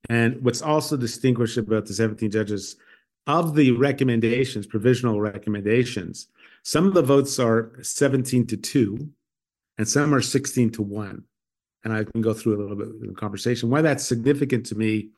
And 0.09 0.43
what's 0.43 0.63
also 0.63 0.97
distinguished 0.97 1.57
about 1.57 1.85
the 1.85 1.93
17 1.93 2.31
judges, 2.31 2.75
of 3.27 3.55
the 3.55 3.71
recommendations, 3.71 4.67
provisional 4.67 5.21
recommendations, 5.21 6.27
some 6.63 6.87
of 6.87 6.95
the 6.95 7.03
votes 7.03 7.39
are 7.39 7.71
17 7.81 8.47
to 8.47 8.57
2, 8.57 9.09
and 9.77 9.87
some 9.87 10.13
are 10.13 10.21
16 10.21 10.71
to 10.71 10.81
1. 10.81 11.23
And 11.83 11.93
I 11.93 12.03
can 12.03 12.21
go 12.21 12.33
through 12.33 12.57
a 12.57 12.61
little 12.61 12.75
bit 12.75 12.87
of 12.87 12.99
the 12.99 13.13
conversation. 13.13 13.69
Why 13.69 13.81
that's 13.81 14.05
significant 14.05 14.65
to 14.67 14.75
me 14.75 15.09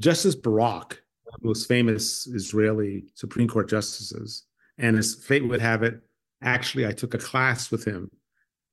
Justice 0.00 0.34
Barak, 0.34 1.02
the 1.26 1.46
most 1.46 1.68
famous 1.68 2.26
Israeli 2.26 3.04
Supreme 3.14 3.48
Court 3.48 3.68
justices, 3.68 4.44
and 4.78 4.96
as 4.96 5.14
fate 5.14 5.46
would 5.46 5.60
have 5.60 5.82
it, 5.82 6.00
actually, 6.42 6.86
I 6.86 6.92
took 6.92 7.12
a 7.12 7.18
class 7.18 7.70
with 7.70 7.84
him 7.84 8.10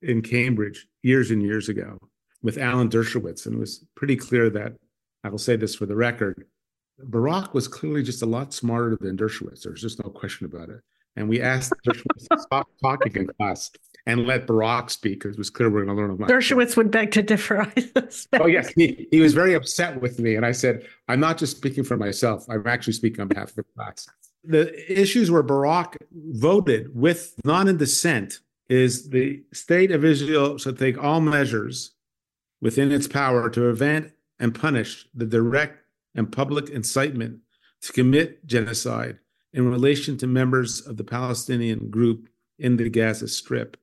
in 0.01 0.21
Cambridge 0.21 0.87
years 1.03 1.31
and 1.31 1.41
years 1.41 1.69
ago 1.69 1.97
with 2.41 2.57
Alan 2.57 2.89
Dershowitz, 2.89 3.45
and 3.45 3.55
it 3.55 3.59
was 3.59 3.83
pretty 3.95 4.15
clear 4.15 4.49
that 4.49 4.73
I 5.23 5.29
will 5.29 5.37
say 5.37 5.55
this 5.55 5.75
for 5.75 5.85
the 5.85 5.95
record. 5.95 6.45
Barak 6.99 7.53
was 7.53 7.67
clearly 7.67 8.03
just 8.03 8.21
a 8.21 8.25
lot 8.25 8.53
smarter 8.53 8.97
than 8.99 9.17
Dershowitz. 9.17 9.63
There's 9.63 9.81
just 9.81 10.03
no 10.03 10.09
question 10.09 10.45
about 10.45 10.69
it. 10.69 10.81
And 11.15 11.27
we 11.27 11.41
asked 11.41 11.73
Dershowitz 11.85 12.27
to 12.31 12.39
stop 12.39 12.67
talking 12.81 13.15
in 13.15 13.27
class 13.27 13.71
and 14.05 14.25
let 14.25 14.47
Barak 14.47 14.89
speak 14.89 15.19
because 15.19 15.35
it 15.35 15.39
was 15.39 15.49
clear 15.49 15.69
we're 15.69 15.83
going 15.83 15.95
to 15.95 16.01
learn 16.01 16.11
a 16.11 16.15
lot. 16.15 16.29
Dershowitz 16.29 16.77
would 16.77 16.91
beg 16.91 17.11
to 17.11 17.23
differ. 17.23 17.71
oh, 18.33 18.45
yes. 18.45 18.69
He, 18.75 19.07
he 19.11 19.19
was 19.19 19.33
very 19.33 19.53
upset 19.53 19.99
with 19.99 20.19
me. 20.19 20.35
And 20.35 20.45
I 20.45 20.51
said, 20.51 20.87
I'm 21.07 21.19
not 21.19 21.37
just 21.37 21.57
speaking 21.57 21.83
for 21.83 21.97
myself, 21.97 22.45
I'm 22.49 22.65
actually 22.67 22.93
speaking 22.93 23.21
on 23.21 23.27
behalf 23.27 23.49
of 23.49 23.55
the 23.55 23.63
class. 23.75 24.07
The 24.43 24.99
issues 25.01 25.29
where 25.29 25.43
Barak 25.43 25.97
voted 26.11 26.95
with 26.95 27.33
non 27.43 27.67
in 27.67 27.77
dissent 27.77 28.39
is 28.69 29.09
the 29.09 29.43
state 29.53 29.91
of 29.91 30.03
Israel 30.03 30.57
should 30.57 30.77
take 30.77 31.01
all 31.01 31.21
measures 31.21 31.91
within 32.61 32.91
its 32.91 33.07
power 33.07 33.49
to 33.49 33.59
prevent 33.59 34.11
and 34.39 34.53
punish 34.53 35.07
the 35.13 35.25
direct 35.25 35.83
and 36.15 36.31
public 36.31 36.69
incitement 36.69 37.39
to 37.81 37.93
commit 37.93 38.45
genocide 38.45 39.19
in 39.53 39.69
relation 39.69 40.17
to 40.17 40.27
members 40.27 40.85
of 40.85 40.97
the 40.97 41.03
Palestinian 41.03 41.89
group 41.89 42.27
in 42.59 42.77
the 42.77 42.89
Gaza 42.89 43.27
Strip 43.27 43.77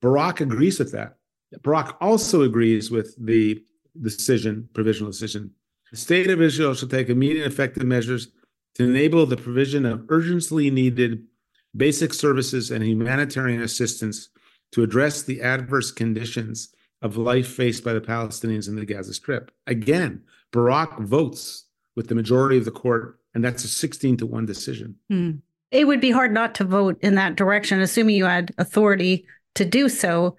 Barak 0.00 0.40
agrees 0.40 0.78
with 0.78 0.92
that. 0.92 1.16
Barak 1.62 1.96
also 2.00 2.42
agrees 2.42 2.90
with 2.90 3.14
the 3.18 3.62
decision, 4.00 4.68
provisional 4.72 5.10
decision. 5.10 5.50
The 5.90 5.96
state 5.96 6.30
of 6.30 6.40
Israel 6.40 6.74
shall 6.74 6.88
take 6.88 7.08
immediate 7.08 7.46
effective 7.46 7.84
measures 7.84 8.28
to 8.76 8.84
enable 8.84 9.26
the 9.26 9.36
provision 9.36 9.84
of 9.84 10.06
urgently 10.08 10.70
needed 10.70 11.26
basic 11.76 12.12
services 12.12 12.70
and 12.70 12.84
humanitarian 12.84 13.62
assistance 13.62 14.28
to 14.72 14.82
address 14.82 15.22
the 15.22 15.40
adverse 15.40 15.90
conditions 15.90 16.74
of 17.02 17.16
life 17.16 17.48
faced 17.48 17.82
by 17.82 17.92
the 17.92 18.00
Palestinians 18.00 18.68
in 18.68 18.76
the 18.76 18.84
Gaza 18.84 19.14
Strip. 19.14 19.50
Again, 19.66 20.22
Barak 20.52 20.98
votes 20.98 21.64
with 21.96 22.08
the 22.08 22.14
majority 22.14 22.58
of 22.58 22.64
the 22.64 22.70
court, 22.70 23.18
and 23.34 23.44
that's 23.44 23.64
a 23.64 23.68
16 23.68 24.18
to 24.18 24.26
1 24.26 24.46
decision. 24.46 24.96
Mm. 25.10 25.40
It 25.70 25.86
would 25.86 26.00
be 26.00 26.10
hard 26.10 26.32
not 26.32 26.54
to 26.56 26.64
vote 26.64 26.98
in 27.00 27.14
that 27.14 27.36
direction, 27.36 27.80
assuming 27.80 28.16
you 28.16 28.24
had 28.24 28.52
authority 28.58 29.24
to 29.54 29.64
do 29.64 29.88
so 29.88 30.36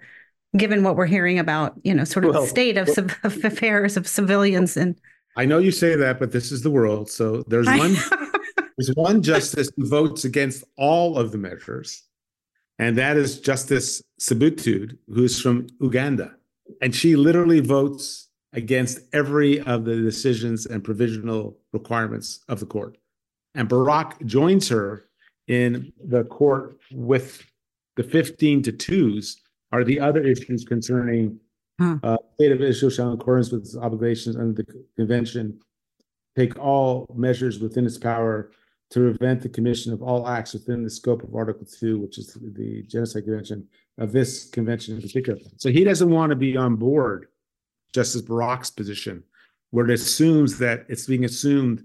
given 0.56 0.82
what 0.82 0.96
we're 0.96 1.06
hearing 1.06 1.38
about 1.38 1.74
you 1.82 1.94
know 1.94 2.04
sort 2.04 2.24
of 2.24 2.32
well, 2.32 2.42
the 2.42 2.48
state 2.48 2.76
of, 2.76 2.88
well, 2.88 3.06
of 3.24 3.44
affairs 3.44 3.96
of 3.96 4.06
civilians 4.06 4.76
and 4.76 5.00
i 5.36 5.44
know 5.44 5.58
you 5.58 5.70
say 5.70 5.94
that 5.94 6.18
but 6.18 6.32
this 6.32 6.52
is 6.52 6.62
the 6.62 6.70
world 6.70 7.10
so 7.10 7.42
there's 7.48 7.66
one 7.66 7.96
there's 8.76 8.94
one 8.94 9.22
justice 9.22 9.70
who 9.76 9.86
votes 9.86 10.24
against 10.24 10.64
all 10.76 11.18
of 11.18 11.32
the 11.32 11.38
measures 11.38 12.04
and 12.78 12.96
that 12.96 13.16
is 13.16 13.40
justice 13.40 14.02
Sebutinde 14.20 14.96
who's 15.08 15.40
from 15.40 15.66
uganda 15.80 16.34
and 16.80 16.94
she 16.94 17.16
literally 17.16 17.60
votes 17.60 18.28
against 18.52 19.00
every 19.12 19.60
of 19.60 19.84
the 19.84 19.96
decisions 19.96 20.66
and 20.66 20.84
provisional 20.84 21.56
requirements 21.72 22.40
of 22.48 22.60
the 22.60 22.66
court 22.66 22.96
and 23.54 23.68
barak 23.68 24.24
joins 24.24 24.68
her 24.68 25.06
in 25.48 25.92
the 26.04 26.24
court 26.24 26.78
with 26.92 27.44
the 27.96 28.02
15 28.02 28.62
to 28.62 28.72
twos 28.72 29.42
are 29.72 29.84
the 29.84 29.98
other 29.98 30.22
issues 30.22 30.64
concerning 30.64 31.38
huh. 31.80 31.96
uh, 32.02 32.16
state 32.34 32.52
of 32.52 32.60
Israel 32.62 32.90
shall 32.90 33.08
in 33.08 33.14
accordance 33.14 33.50
with 33.50 33.62
its 33.62 33.76
obligations 33.76 34.36
under 34.36 34.62
the 34.62 34.84
convention 34.96 35.58
take 36.36 36.58
all 36.58 37.06
measures 37.14 37.58
within 37.58 37.84
its 37.84 37.98
power 37.98 38.50
to 38.92 39.00
prevent 39.00 39.42
the 39.42 39.48
commission 39.48 39.92
of 39.92 40.02
all 40.02 40.28
acts 40.28 40.52
within 40.52 40.82
the 40.82 40.90
scope 40.90 41.22
of 41.22 41.34
Article 41.34 41.66
2, 41.66 41.98
which 41.98 42.18
is 42.18 42.38
the 42.40 42.82
Genocide 42.82 43.24
Convention, 43.24 43.66
of 43.98 44.12
this 44.12 44.48
convention 44.50 44.96
in 44.96 45.02
particular. 45.02 45.38
So 45.56 45.70
he 45.70 45.84
doesn't 45.84 46.10
want 46.10 46.30
to 46.30 46.36
be 46.36 46.56
on 46.56 46.76
board 46.76 47.26
Justice 47.94 48.22
Barak's 48.22 48.70
position, 48.70 49.22
where 49.70 49.84
it 49.84 49.92
assumes 49.92 50.58
that 50.58 50.86
it's 50.88 51.06
being 51.06 51.24
assumed 51.24 51.84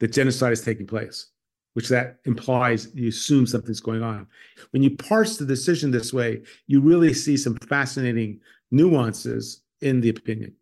that 0.00 0.12
genocide 0.12 0.52
is 0.52 0.62
taking 0.62 0.86
place 0.86 1.30
which 1.74 1.88
that 1.88 2.18
implies 2.24 2.88
you 2.94 3.08
assume 3.08 3.46
something's 3.46 3.80
going 3.80 4.02
on. 4.02 4.26
When 4.70 4.82
you 4.82 4.96
parse 4.96 5.36
the 5.36 5.46
decision 5.46 5.90
this 5.90 6.12
way, 6.12 6.42
you 6.66 6.80
really 6.80 7.14
see 7.14 7.36
some 7.36 7.56
fascinating 7.68 8.40
nuances 8.70 9.62
in 9.80 10.00
the 10.00 10.08
opinion. 10.08 10.54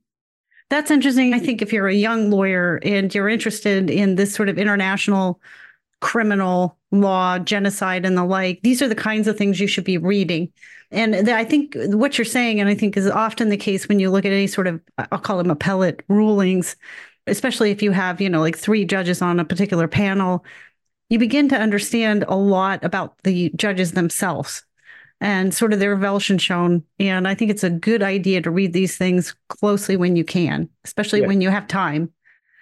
That's 0.70 0.90
interesting. 0.90 1.32
I 1.32 1.38
think 1.38 1.62
if 1.62 1.72
you're 1.72 1.88
a 1.88 1.94
young 1.94 2.30
lawyer 2.30 2.78
and 2.82 3.14
you're 3.14 3.28
interested 3.28 3.88
in 3.88 4.16
this 4.16 4.34
sort 4.34 4.50
of 4.50 4.58
international 4.58 5.40
criminal 6.00 6.78
law, 6.90 7.38
genocide, 7.38 8.04
and 8.04 8.16
the 8.16 8.24
like, 8.24 8.60
these 8.62 8.80
are 8.82 8.88
the 8.88 8.94
kinds 8.94 9.28
of 9.28 9.36
things 9.36 9.60
you 9.60 9.66
should 9.66 9.84
be 9.84 9.98
reading. 9.98 10.52
And 10.90 11.28
I 11.28 11.44
think 11.44 11.74
what 11.76 12.16
you're 12.16 12.24
saying, 12.24 12.60
and 12.60 12.68
I 12.68 12.74
think 12.74 12.96
is 12.96 13.06
often 13.08 13.50
the 13.50 13.56
case 13.56 13.88
when 13.88 14.00
you 14.00 14.10
look 14.10 14.24
at 14.24 14.32
any 14.32 14.46
sort 14.46 14.66
of, 14.66 14.80
I'll 15.12 15.18
call 15.18 15.36
them 15.36 15.50
appellate 15.50 16.02
rulings, 16.08 16.76
especially 17.26 17.70
if 17.70 17.82
you 17.82 17.90
have, 17.90 18.20
you 18.20 18.30
know, 18.30 18.40
like 18.40 18.56
three 18.56 18.86
judges 18.86 19.20
on 19.20 19.38
a 19.38 19.44
particular 19.44 19.86
panel 19.86 20.44
you 21.08 21.18
begin 21.18 21.48
to 21.48 21.56
understand 21.56 22.24
a 22.28 22.36
lot 22.36 22.84
about 22.84 23.16
the 23.24 23.50
judges 23.56 23.92
themselves 23.92 24.62
and 25.20 25.52
sort 25.52 25.72
of 25.72 25.80
their 25.80 25.96
Weltanschauung. 25.96 26.82
And 26.98 27.26
I 27.26 27.34
think 27.34 27.50
it's 27.50 27.64
a 27.64 27.70
good 27.70 28.02
idea 28.02 28.42
to 28.42 28.50
read 28.50 28.72
these 28.72 28.96
things 28.96 29.34
closely 29.48 29.96
when 29.96 30.16
you 30.16 30.24
can, 30.24 30.68
especially 30.84 31.22
yeah. 31.22 31.26
when 31.26 31.40
you 31.40 31.50
have 31.50 31.66
time. 31.66 32.12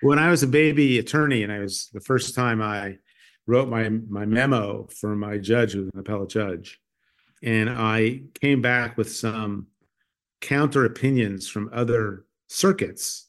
When 0.03 0.19
I 0.19 0.31
was 0.31 0.43
a 0.43 0.47
baby 0.47 0.99
attorney, 0.99 1.43
and 1.43 1.53
I 1.53 1.59
was 1.59 1.91
the 1.93 2.01
first 2.01 2.35
time 2.35 2.63
I 2.63 2.99
wrote 3.47 3.69
my 3.69 3.89
my 3.89 4.27
memo 4.27 4.87
for 4.87 5.15
my 5.15 5.39
judge, 5.39 5.73
who 5.73 5.81
was 5.81 5.91
an 5.95 6.01
appellate 6.01 6.31
judge, 6.31 6.81
and 7.43 7.71
I 7.71 8.23
came 8.41 8.61
back 8.61 8.97
with 8.97 9.11
some 9.11 9.69
counter 10.41 10.85
opinions 10.85 11.49
from 11.49 11.71
other 11.73 12.25
circuits, 12.49 13.29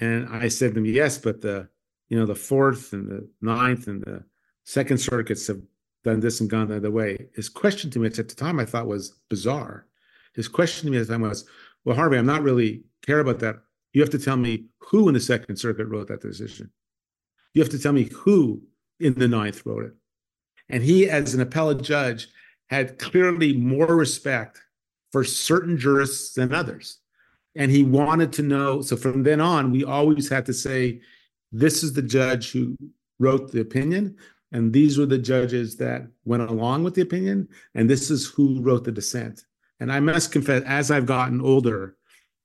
and 0.00 0.28
I 0.28 0.48
said 0.48 0.70
to 0.70 0.74
them, 0.74 0.86
"Yes, 0.86 1.18
but 1.18 1.40
the 1.40 1.68
you 2.08 2.18
know 2.18 2.26
the 2.26 2.34
fourth 2.34 2.92
and 2.92 3.08
the 3.08 3.28
ninth 3.40 3.86
and 3.86 4.02
the 4.02 4.24
second 4.64 4.98
circuits 4.98 5.46
have 5.46 5.60
done 6.04 6.20
this 6.20 6.40
and 6.40 6.48
gone 6.48 6.68
the 6.68 6.76
other 6.76 6.90
way. 6.90 7.28
His 7.34 7.48
question 7.48 7.90
to 7.90 7.98
me 7.98 8.06
at 8.06 8.14
the 8.14 8.22
time 8.24 8.58
I 8.58 8.64
thought 8.64 8.86
was 8.86 9.16
bizarre. 9.28 9.86
His 10.34 10.48
question 10.48 10.86
to 10.86 10.92
me 10.92 10.98
at 10.98 11.06
the 11.06 11.12
time 11.12 11.22
was, 11.22 11.44
Well, 11.84 11.96
Harvey, 11.96 12.16
I'm 12.16 12.26
not 12.26 12.42
really 12.42 12.84
care 13.02 13.20
about 13.20 13.40
that. 13.40 13.56
You 13.92 14.00
have 14.00 14.10
to 14.10 14.18
tell 14.18 14.36
me 14.36 14.66
who 14.78 15.08
in 15.08 15.14
the 15.14 15.20
Second 15.20 15.56
Circuit 15.56 15.86
wrote 15.86 16.08
that 16.08 16.20
decision. 16.20 16.70
You 17.54 17.62
have 17.62 17.70
to 17.70 17.78
tell 17.78 17.92
me 17.92 18.04
who 18.04 18.62
in 19.00 19.14
the 19.14 19.28
Ninth 19.28 19.64
wrote 19.64 19.84
it. 19.84 19.92
And 20.68 20.82
he, 20.82 21.10
as 21.10 21.34
an 21.34 21.40
appellate 21.40 21.82
judge, 21.82 22.28
had 22.68 22.98
clearly 22.98 23.52
more 23.52 23.96
respect 23.96 24.60
for 25.10 25.24
certain 25.24 25.76
jurists 25.76 26.34
than 26.34 26.54
others. 26.54 26.98
And 27.56 27.70
he 27.70 27.82
wanted 27.82 28.32
to 28.34 28.42
know. 28.42 28.80
So 28.80 28.96
from 28.96 29.24
then 29.24 29.40
on, 29.40 29.72
we 29.72 29.84
always 29.84 30.28
had 30.28 30.46
to 30.46 30.52
say, 30.52 31.00
this 31.50 31.82
is 31.82 31.92
the 31.92 32.02
judge 32.02 32.52
who 32.52 32.76
wrote 33.18 33.50
the 33.50 33.60
opinion. 33.60 34.16
And 34.52 34.72
these 34.72 34.98
were 34.98 35.06
the 35.06 35.18
judges 35.18 35.76
that 35.76 36.06
went 36.24 36.48
along 36.48 36.84
with 36.84 36.94
the 36.94 37.02
opinion. 37.02 37.48
And 37.74 37.90
this 37.90 38.10
is 38.10 38.26
who 38.26 38.60
wrote 38.62 38.84
the 38.84 38.92
dissent. 38.92 39.44
And 39.80 39.90
I 39.90 39.98
must 39.98 40.30
confess, 40.30 40.62
as 40.64 40.90
I've 40.90 41.06
gotten 41.06 41.40
older, 41.40 41.96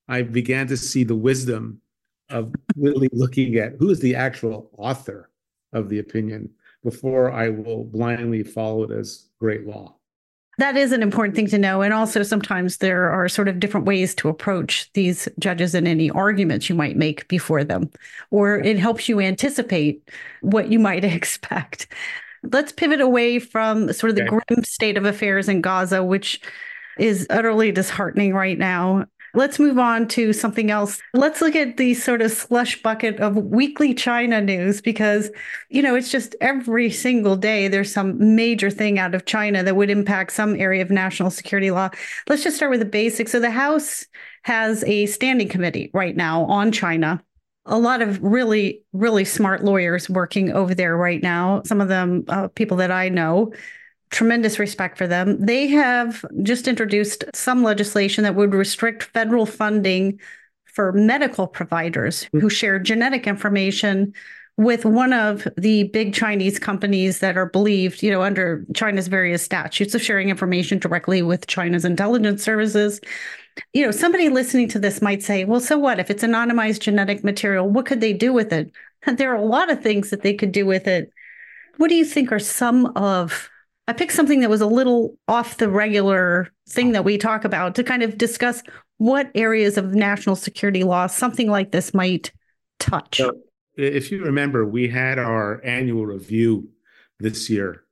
I 0.07 0.23
began 0.23 0.67
to 0.67 0.77
see 0.77 1.03
the 1.03 1.15
wisdom 1.15 1.81
of 2.29 2.53
really 2.75 3.09
looking 3.11 3.55
at 3.55 3.73
who 3.77 3.89
is 3.89 3.99
the 3.99 4.15
actual 4.15 4.71
author 4.77 5.29
of 5.75 5.89
the 5.89 5.99
opinion 5.99 6.49
before 6.83 7.31
I 7.31 7.49
will 7.49 7.83
blindly 7.83 8.43
follow 8.43 8.83
it 8.83 8.91
as 8.91 9.29
great 9.39 9.67
law 9.67 9.97
that 10.57 10.77
is 10.77 10.91
an 10.91 11.03
important 11.03 11.35
thing 11.35 11.47
to 11.47 11.57
know. 11.57 11.81
And 11.81 11.93
also, 11.93 12.23
sometimes 12.23 12.77
there 12.77 13.09
are 13.09 13.27
sort 13.27 13.47
of 13.47 13.59
different 13.59 13.85
ways 13.85 14.15
to 14.15 14.29
approach 14.29 14.89
these 14.93 15.27
judges 15.38 15.75
and 15.75 15.88
any 15.88 16.09
arguments 16.09 16.69
you 16.69 16.75
might 16.75 16.95
make 16.95 17.27
before 17.27 17.63
them, 17.63 17.89
or 18.31 18.59
it 18.59 18.79
helps 18.79 19.09
you 19.09 19.19
anticipate 19.19 20.09
what 20.41 20.71
you 20.71 20.79
might 20.79 21.03
expect. 21.03 21.88
Let's 22.43 22.71
pivot 22.71 23.01
away 23.01 23.39
from 23.39 23.91
sort 23.91 24.11
of 24.11 24.15
the 24.15 24.27
okay. 24.27 24.39
grim 24.47 24.63
state 24.63 24.97
of 24.97 25.05
affairs 25.05 25.49
in 25.49 25.61
Gaza, 25.61 26.03
which 26.03 26.39
is 26.97 27.27
utterly 27.29 27.71
disheartening 27.71 28.33
right 28.33 28.57
now, 28.57 29.05
Let's 29.36 29.60
move 29.60 29.78
on 29.78 30.08
to 30.10 30.34
something 30.34 30.71
else. 30.71 31.00
Let's 31.13 31.41
look 31.41 31.56
at 31.56 31.78
the 31.78 31.93
sort 31.93 32.21
of 32.21 32.32
slush 32.32 32.82
bucket 32.82 33.19
of 33.19 33.36
weekly 33.36 33.93
China 33.93 34.41
news 34.41 34.82
because, 34.82 35.30
you 35.69 35.82
know, 35.82 35.95
it's 35.95 36.10
just 36.10 36.36
every 36.41 36.89
single 36.89 37.36
day 37.36 37.67
there's 37.67 37.93
some 37.93 38.36
major 38.36 38.69
thing 38.69 38.98
out 38.98 39.13
of 39.13 39.26
China 39.26 39.63
that 39.63 39.76
would 39.76 39.89
impact 39.89 40.32
some 40.32 40.56
area 40.56 40.82
of 40.82 40.89
national 40.89 41.30
security 41.30 41.71
law. 41.71 41.89
Let's 42.30 42.43
just 42.43 42.56
start 42.56 42.71
with 42.71 42.80
the 42.80 42.86
basics. 42.86 43.32
So 43.32 43.39
the 43.39 43.52
House 43.52 44.06
has 44.43 44.84
a 44.86 45.06
standing 45.08 45.50
committee 45.50 45.91
right 45.93 46.15
now 46.15 46.45
on 46.45 46.71
China 46.71 47.21
a 47.65 47.80
lot 47.80 48.02
of 48.02 48.21
really, 48.21 48.84
really 48.93 49.26
smart 49.26 49.63
lawyers 49.63 50.10
working 50.10 50.52
over 50.52 50.76
there 50.76 50.95
right 50.95 51.21
now. 51.21 51.63
Some 51.65 51.82
of 51.82 51.88
them, 51.88 52.24
uh, 52.28 52.48
people 52.50 52.78
that 52.78 52.91
I 52.91 53.10
know, 53.10 53.54
tremendous 54.15 54.60
respect 54.60 54.97
for 54.97 55.08
them. 55.08 55.38
They 55.45 55.67
have 55.67 56.23
just 56.41 56.69
introduced 56.69 57.25
some 57.34 57.63
legislation 57.63 58.23
that 58.23 58.36
would 58.36 58.54
restrict 58.54 59.04
federal 59.04 59.45
funding 59.45 60.21
for 60.63 60.93
medical 60.93 61.47
providers 61.47 62.25
who 62.32 62.49
share 62.49 62.80
genetic 62.80 63.28
information 63.28 64.13
with 64.56 64.86
one 64.86 65.12
of 65.12 65.45
the 65.58 65.84
big 65.89 66.13
Chinese 66.13 66.58
companies 66.58 67.19
that 67.19 67.36
are 67.36 67.47
believed, 67.47 68.01
you 68.01 68.10
know, 68.10 68.21
under 68.21 68.65
China's 68.73 69.10
various 69.10 69.43
statutes 69.43 69.93
of 69.93 70.01
sharing 70.01 70.30
information 70.30 70.80
directly 70.80 71.21
with 71.21 71.47
China's 71.47 71.84
intelligence 71.84 72.41
services. 72.41 73.01
You 73.73 73.86
know, 73.86 73.91
somebody 73.91 74.30
listening 74.30 74.69
to 74.69 74.80
this 74.80 75.01
might 75.01 75.23
say, 75.23 75.43
well, 75.43 75.60
so 75.60 75.78
what? 75.78 75.99
If 75.99 76.10
it's 76.10 76.23
anonymized 76.23 76.80
genetic 76.80 77.21
material, 77.21 77.69
what 77.69 77.86
could 77.86 77.99
they 77.99 78.13
do 78.13 78.32
with 78.32 78.54
it? 78.54 78.71
There 79.17 79.32
are 79.32 79.36
a 79.36 79.45
lot 79.45 79.69
of 79.69 79.84
things 79.84 80.10
that 80.10 80.23
they 80.23 80.34
could 80.34 80.51
do 80.51 80.65
with 80.65 80.88
it. 80.88 81.12
What 81.78 81.89
do 81.89 81.95
you 81.95 82.06
think 82.06 82.32
are 82.32 82.39
some 82.39 82.88
of 82.95 83.51
I 83.88 83.93
picked 83.93 84.13
something 84.13 84.39
that 84.39 84.50
was 84.50 84.62
a 84.62 84.67
little 84.67 85.15
off 85.28 85.58
the 85.58 85.69
regular 85.69 86.50
thing 86.67 86.91
that 86.93 87.04
we 87.04 87.17
talk 87.17 87.45
about 87.45 87.76
to 87.76 87.84
kind 87.84 88.02
of 88.02 88.17
discuss 88.17 88.63
what 88.98 89.30
areas 89.36 89.78
of 89.78 89.93
national 89.93 90.36
security 90.36 90.84
law 90.84 91.08
something 91.08 91.50
like 91.50 91.71
this 91.71 91.93
might 91.93 92.32
touch. 92.80 93.17
So 93.17 93.34
if 93.76 94.12
you 94.12 94.24
remember, 94.24 94.65
we 94.65 94.88
had 94.88 95.19
our 95.19 95.63
annual 95.63 96.06
review 96.06 96.69
this 97.19 97.50
year. 97.50 97.84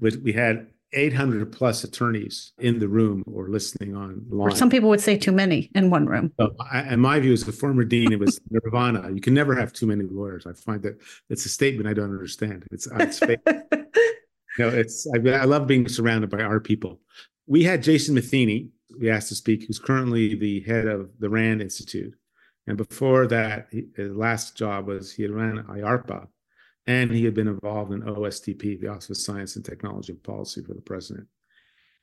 We 0.00 0.32
had 0.32 0.66
800 0.92 1.52
plus 1.52 1.84
attorneys 1.84 2.52
in 2.58 2.78
the 2.78 2.88
room 2.88 3.22
or 3.30 3.48
listening 3.48 3.96
online. 3.96 4.26
Or 4.32 4.50
some 4.50 4.70
people 4.70 4.88
would 4.88 5.00
say 5.00 5.16
too 5.16 5.32
many 5.32 5.70
in 5.74 5.90
one 5.90 6.06
room. 6.06 6.32
So, 6.40 6.54
I, 6.72 6.94
in 6.94 7.00
my 7.00 7.20
view, 7.20 7.32
as 7.32 7.46
a 7.46 7.52
former 7.52 7.84
dean, 7.84 8.12
it 8.12 8.18
was 8.18 8.40
nirvana. 8.50 9.10
You 9.12 9.20
can 9.20 9.34
never 9.34 9.54
have 9.54 9.72
too 9.72 9.86
many 9.86 10.04
lawyers. 10.04 10.46
I 10.46 10.52
find 10.52 10.82
that 10.82 10.98
it's 11.28 11.44
a 11.44 11.48
statement 11.48 11.88
I 11.88 11.92
don't 11.92 12.10
understand. 12.10 12.64
It's, 12.70 12.88
it's 12.92 13.18
fake. 13.18 13.40
No, 14.58 14.68
it's 14.68 15.06
I, 15.14 15.18
I 15.30 15.44
love 15.44 15.66
being 15.66 15.88
surrounded 15.88 16.30
by 16.30 16.40
our 16.40 16.60
people. 16.60 17.00
We 17.46 17.62
had 17.62 17.82
Jason 17.82 18.14
Matheny, 18.14 18.70
we 18.98 19.10
asked 19.10 19.28
to 19.28 19.34
speak, 19.34 19.64
who's 19.66 19.78
currently 19.78 20.34
the 20.34 20.60
head 20.60 20.86
of 20.86 21.10
the 21.18 21.28
RAND 21.28 21.60
Institute. 21.60 22.14
And 22.66 22.76
before 22.76 23.26
that, 23.28 23.68
his 23.70 24.12
last 24.12 24.56
job 24.56 24.86
was 24.86 25.12
he 25.12 25.22
had 25.22 25.30
ran 25.30 25.62
IARPA, 25.64 26.26
and 26.86 27.10
he 27.10 27.24
had 27.24 27.34
been 27.34 27.48
involved 27.48 27.92
in 27.92 28.02
OSTP, 28.02 28.80
the 28.80 28.88
Office 28.88 29.10
of 29.10 29.16
Science 29.16 29.56
and 29.56 29.64
Technology 29.64 30.14
Policy 30.14 30.62
for 30.62 30.74
the 30.74 30.80
President. 30.80 31.28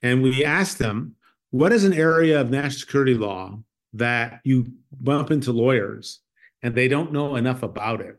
And 0.01 0.21
we 0.23 0.45
asked 0.45 0.79
them, 0.79 1.15
what 1.51 1.73
is 1.73 1.83
an 1.83 1.93
area 1.93 2.39
of 2.39 2.49
national 2.49 2.79
security 2.79 3.13
law 3.13 3.59
that 3.93 4.39
you 4.43 4.67
bump 4.91 5.31
into 5.31 5.51
lawyers 5.51 6.19
and 6.61 6.73
they 6.73 6.87
don't 6.87 7.13
know 7.13 7.35
enough 7.35 7.63
about 7.63 8.01
it? 8.01 8.17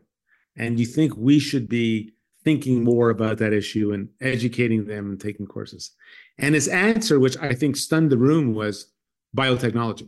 And 0.55 0.79
you 0.79 0.85
think 0.85 1.15
we 1.17 1.39
should 1.39 1.67
be 1.67 2.13
thinking 2.45 2.83
more 2.83 3.09
about 3.09 3.39
that 3.39 3.51
issue 3.51 3.91
and 3.91 4.07
educating 4.21 4.85
them 4.85 5.09
and 5.09 5.19
taking 5.19 5.47
courses. 5.47 5.91
And 6.37 6.55
his 6.55 6.67
answer, 6.67 7.19
which 7.19 7.37
I 7.37 7.53
think 7.53 7.75
stunned 7.75 8.11
the 8.11 8.17
room, 8.17 8.53
was 8.53 8.91
biotechnology. 9.35 10.07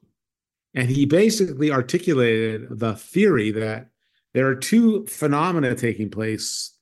And 0.73 0.89
he 0.89 1.05
basically 1.05 1.71
articulated 1.71 2.79
the 2.79 2.93
theory 2.95 3.51
that 3.51 3.89
there 4.33 4.47
are 4.47 4.55
two 4.55 5.05
phenomena 5.07 5.73
taking 5.73 6.11
place 6.11 6.77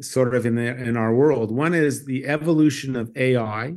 sort 0.00 0.34
of 0.34 0.46
in 0.46 0.54
the, 0.54 0.74
in 0.74 0.96
our 0.96 1.14
world. 1.14 1.54
One 1.54 1.74
is 1.74 2.06
the 2.06 2.26
evolution 2.26 2.96
of 2.96 3.14
AI, 3.16 3.74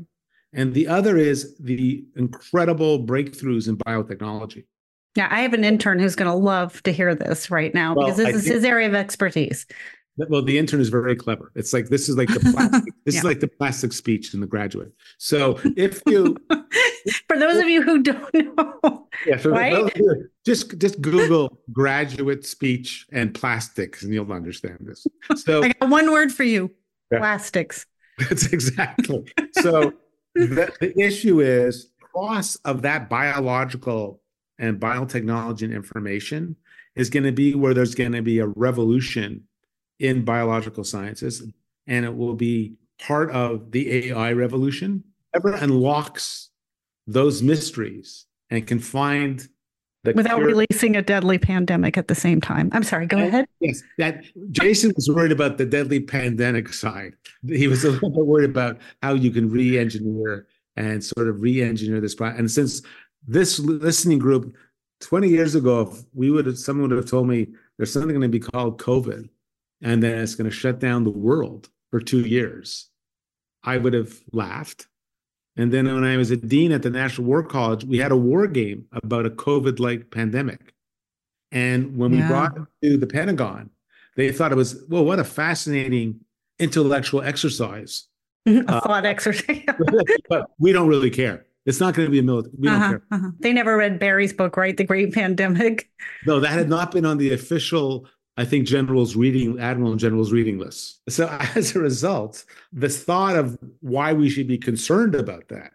and 0.53 0.73
the 0.73 0.87
other 0.87 1.17
is 1.17 1.57
the 1.57 2.05
incredible 2.15 3.05
breakthroughs 3.05 3.67
in 3.67 3.77
biotechnology. 3.77 4.65
Yeah, 5.15 5.27
I 5.29 5.41
have 5.41 5.53
an 5.53 5.65
intern 5.65 5.99
who's 5.99 6.15
going 6.15 6.31
to 6.31 6.37
love 6.37 6.81
to 6.83 6.93
hear 6.93 7.13
this 7.15 7.51
right 7.51 7.73
now 7.73 7.93
well, 7.93 8.05
because 8.05 8.17
this 8.17 8.27
I 8.27 8.29
is 8.29 8.43
think, 8.43 8.55
his 8.55 8.63
area 8.63 8.87
of 8.87 8.95
expertise. 8.95 9.65
Well, 10.29 10.41
the 10.41 10.57
intern 10.57 10.79
is 10.81 10.89
very 10.89 11.15
clever. 11.15 11.51
It's 11.55 11.73
like 11.73 11.89
this 11.89 12.09
is 12.09 12.17
like 12.17 12.27
the 12.29 12.39
plastic, 12.53 12.93
this 13.05 13.15
yeah. 13.15 13.19
is 13.19 13.23
like 13.23 13.39
the 13.39 13.47
plastic 13.47 13.93
speech 13.93 14.33
in 14.33 14.39
the 14.39 14.47
graduate. 14.47 14.93
So 15.17 15.59
if 15.75 16.01
you, 16.05 16.37
for 17.27 17.37
those 17.37 17.57
of 17.57 17.67
you 17.67 17.81
who 17.81 18.03
don't 18.03 18.33
know, 18.33 19.07
yeah, 19.25 19.37
so 19.37 19.51
right? 19.51 19.93
just 20.45 20.77
just 20.77 21.01
Google 21.01 21.57
graduate 21.71 22.45
speech 22.45 23.07
and 23.11 23.33
plastics, 23.33 24.03
and 24.03 24.13
you'll 24.13 24.31
understand 24.31 24.79
this. 24.81 25.05
So 25.35 25.63
I 25.63 25.69
got 25.69 25.89
one 25.89 26.11
word 26.11 26.31
for 26.31 26.43
you: 26.43 26.71
yeah. 27.11 27.19
plastics. 27.19 27.85
That's 28.29 28.47
exactly. 28.53 29.25
So 29.53 29.93
the, 30.35 30.71
the 30.79 30.99
issue 30.99 31.41
is 31.41 31.91
cross 32.13 32.55
of 32.57 32.81
that 32.83 33.09
biological 33.09 34.21
and 34.59 34.79
biotechnology 34.79 35.63
and 35.63 35.73
information 35.73 36.55
is 36.95 37.09
going 37.09 37.23
to 37.23 37.31
be 37.31 37.55
where 37.55 37.73
there's 37.73 37.95
going 37.95 38.11
to 38.11 38.21
be 38.21 38.39
a 38.39 38.47
revolution 38.47 39.43
in 40.01 40.25
biological 40.25 40.83
sciences, 40.83 41.43
and 41.87 42.05
it 42.05 42.15
will 42.15 42.33
be 42.33 42.73
part 42.99 43.31
of 43.31 43.71
the 43.71 44.09
AI 44.09 44.33
revolution. 44.33 45.03
Ever 45.33 45.53
unlocks 45.53 46.49
those 47.07 47.41
mysteries 47.41 48.25
and 48.49 48.65
can 48.67 48.79
find 48.79 49.47
the 50.03 50.13
without 50.13 50.37
cure. 50.37 50.47
releasing 50.47 50.95
a 50.95 51.01
deadly 51.01 51.37
pandemic 51.37 51.97
at 51.97 52.07
the 52.07 52.15
same 52.15 52.41
time. 52.41 52.69
I'm 52.73 52.83
sorry, 52.83 53.05
go 53.05 53.19
uh, 53.19 53.27
ahead. 53.27 53.45
Yes, 53.59 53.83
that 53.99 54.23
Jason 54.49 54.91
was 54.95 55.07
worried 55.09 55.31
about 55.31 55.57
the 55.57 55.65
deadly 55.65 55.99
pandemic 55.99 56.73
side. 56.73 57.13
He 57.47 57.67
was 57.67 57.83
a 57.85 57.91
little 57.91 58.09
bit 58.09 58.25
worried 58.25 58.49
about 58.49 58.79
how 59.03 59.13
you 59.13 59.29
can 59.29 59.49
re-engineer 59.49 60.47
and 60.75 61.03
sort 61.03 61.27
of 61.27 61.41
re-engineer 61.41 62.01
this. 62.01 62.15
And 62.19 62.49
since 62.49 62.81
this 63.27 63.59
listening 63.59 64.17
group 64.17 64.55
20 65.01 65.29
years 65.29 65.53
ago, 65.53 65.81
if 65.81 66.03
we 66.13 66.31
would 66.31 66.47
have 66.47 66.57
someone 66.57 66.89
would 66.89 66.97
have 66.97 67.09
told 67.09 67.27
me 67.27 67.47
there's 67.77 67.93
something 67.93 68.09
going 68.09 68.21
to 68.21 68.27
be 68.27 68.39
called 68.39 68.79
COVID, 68.79 69.29
and 69.81 70.01
then 70.01 70.19
it's 70.19 70.35
going 70.35 70.49
to 70.49 70.55
shut 70.55 70.79
down 70.79 71.03
the 71.03 71.09
world. 71.09 71.69
for 71.89 71.99
two 71.99 72.21
years, 72.21 72.89
I 73.63 73.77
would 73.77 73.93
have 73.93 74.21
laughed. 74.31 74.87
And 75.57 75.73
then 75.73 75.85
when 75.93 76.05
I 76.05 76.15
was 76.15 76.31
a 76.31 76.37
dean 76.37 76.71
at 76.71 76.83
the 76.83 76.89
National 76.89 77.27
War 77.27 77.43
College, 77.43 77.83
we 77.83 77.97
had 77.97 78.11
a 78.11 78.17
war 78.17 78.47
game 78.47 78.85
about 78.93 79.25
a 79.25 79.29
COVID 79.29 79.79
like 79.79 80.09
pandemic. 80.09 80.73
And 81.51 81.97
when 81.97 82.13
yeah. 82.13 82.21
we 82.21 82.27
brought 82.27 82.57
it 82.57 82.89
to 82.89 82.97
the 82.97 83.07
Pentagon, 83.07 83.69
they 84.15 84.31
thought 84.31 84.53
it 84.53 84.55
was, 84.55 84.81
well, 84.87 85.03
what 85.03 85.19
a 85.19 85.25
fascinating 85.25 86.21
intellectual 86.59 87.21
exercise. 87.21 88.07
a 88.45 88.63
uh, 88.67 88.79
thought 88.81 89.05
exercise. 89.05 89.63
but 90.29 90.51
we 90.59 90.71
don't 90.71 90.87
really 90.87 91.09
care. 91.09 91.45
It's 91.65 91.79
not 91.79 91.93
going 91.93 92.07
to 92.07 92.11
be 92.11 92.19
a 92.19 92.23
military. 92.23 92.55
We 92.57 92.67
uh-huh, 92.67 92.79
don't 92.79 92.89
care. 92.89 93.03
Uh-huh. 93.11 93.31
They 93.39 93.53
never 93.53 93.77
read 93.77 93.99
Barry's 93.99 94.33
book, 94.33 94.57
right? 94.57 94.75
The 94.75 94.83
Great 94.83 95.13
Pandemic. 95.13 95.89
No, 96.25 96.39
that 96.39 96.51
had 96.51 96.69
not 96.69 96.91
been 96.91 97.05
on 97.05 97.17
the 97.17 97.33
official, 97.33 98.07
I 98.37 98.45
think, 98.45 98.65
general's 98.65 99.15
reading, 99.15 99.59
admiral 99.59 99.91
and 99.91 99.99
general's 99.99 100.31
reading 100.31 100.57
list. 100.57 101.01
So 101.09 101.27
as 101.55 101.75
a 101.75 101.79
result, 101.79 102.45
this 102.71 103.03
thought 103.03 103.35
of 103.35 103.57
why 103.81 104.13
we 104.13 104.29
should 104.29 104.47
be 104.47 104.57
concerned 104.57 105.15
about 105.15 105.49
that, 105.49 105.71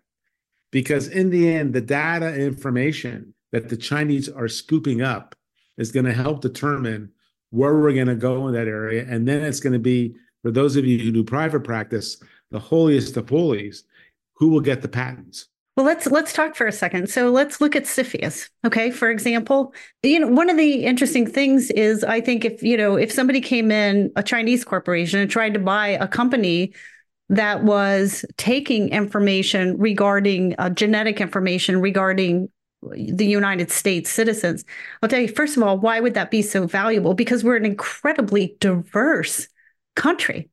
because 0.73 1.09
in 1.09 1.31
the 1.31 1.49
end, 1.49 1.75
the 1.75 1.81
data 1.81 2.35
information 2.35 3.35
that 3.53 3.69
the 3.69 3.77
Chinese 3.77 4.29
are 4.29 4.49
scooping 4.49 5.03
up 5.03 5.35
is 5.79 5.93
going 5.93 6.07
to 6.07 6.13
help 6.13 6.41
determine 6.41 7.13
where 7.51 7.75
we're 7.75 7.93
going 7.93 8.07
to 8.07 8.15
go 8.15 8.49
in 8.49 8.55
that 8.55 8.69
area, 8.69 9.07
and 9.09 9.29
then 9.29 9.43
it's 9.43 9.61
going 9.61 9.73
to 9.73 9.79
be 9.79 10.15
for 10.43 10.51
those 10.51 10.77
of 10.77 10.85
you 10.85 10.99
who 10.99 11.11
do 11.11 11.25
private 11.25 11.65
practice, 11.65 12.23
the 12.51 12.59
holiest 12.59 13.17
of 13.17 13.29
holies, 13.29 13.85
who 14.35 14.49
will 14.49 14.61
get 14.61 14.83
the 14.83 14.89
patents 14.89 15.49
well, 15.77 15.85
let's 15.85 16.07
let's 16.07 16.33
talk 16.33 16.57
for 16.57 16.67
a 16.67 16.73
second. 16.73 17.11
So 17.11 17.31
let's 17.31 17.61
look 17.61 17.77
at 17.77 17.85
CFIUS. 17.85 18.49
Okay, 18.65 18.91
for 18.91 19.11
example, 19.11 19.75
you 20.03 20.19
know, 20.19 20.29
one 20.29 20.49
of 20.49 20.57
the 20.57 20.87
interesting 20.87 21.27
things 21.31 21.71
is 21.71 22.03
I 22.03 22.23
think 22.23 22.47
if 22.47 22.63
you 22.63 22.79
know 22.79 22.97
if 22.97 23.13
somebody 23.13 23.43
came 23.43 23.71
in 23.71 24.11
a 24.17 24.23
Chinese 24.23 24.65
corporation 24.65 25.21
and 25.21 25.31
tried 25.31 25.53
to 25.53 25.61
buy 25.61 25.89
a 25.89 26.09
company 26.09 26.73
that 27.29 27.63
was 27.63 28.25
taking 28.39 28.89
information 28.89 29.77
regarding 29.77 30.55
uh, 30.59 30.71
genetic 30.71 31.21
information 31.21 31.83
regarding 31.83 32.49
the 32.83 33.27
United 33.27 33.71
States 33.71 34.09
citizens, 34.09 34.65
I'll 35.03 35.11
tell 35.11 35.21
you 35.21 35.29
first 35.29 35.59
of 35.59 35.63
all, 35.63 35.79
why 35.79 36.01
would 36.01 36.15
that 36.15 36.31
be 36.31 36.41
so 36.41 36.67
valuable? 36.67 37.13
Because 37.13 37.45
we're 37.45 37.57
an 37.57 37.67
incredibly 37.67 38.57
diverse 38.61 39.47
country. 39.95 40.49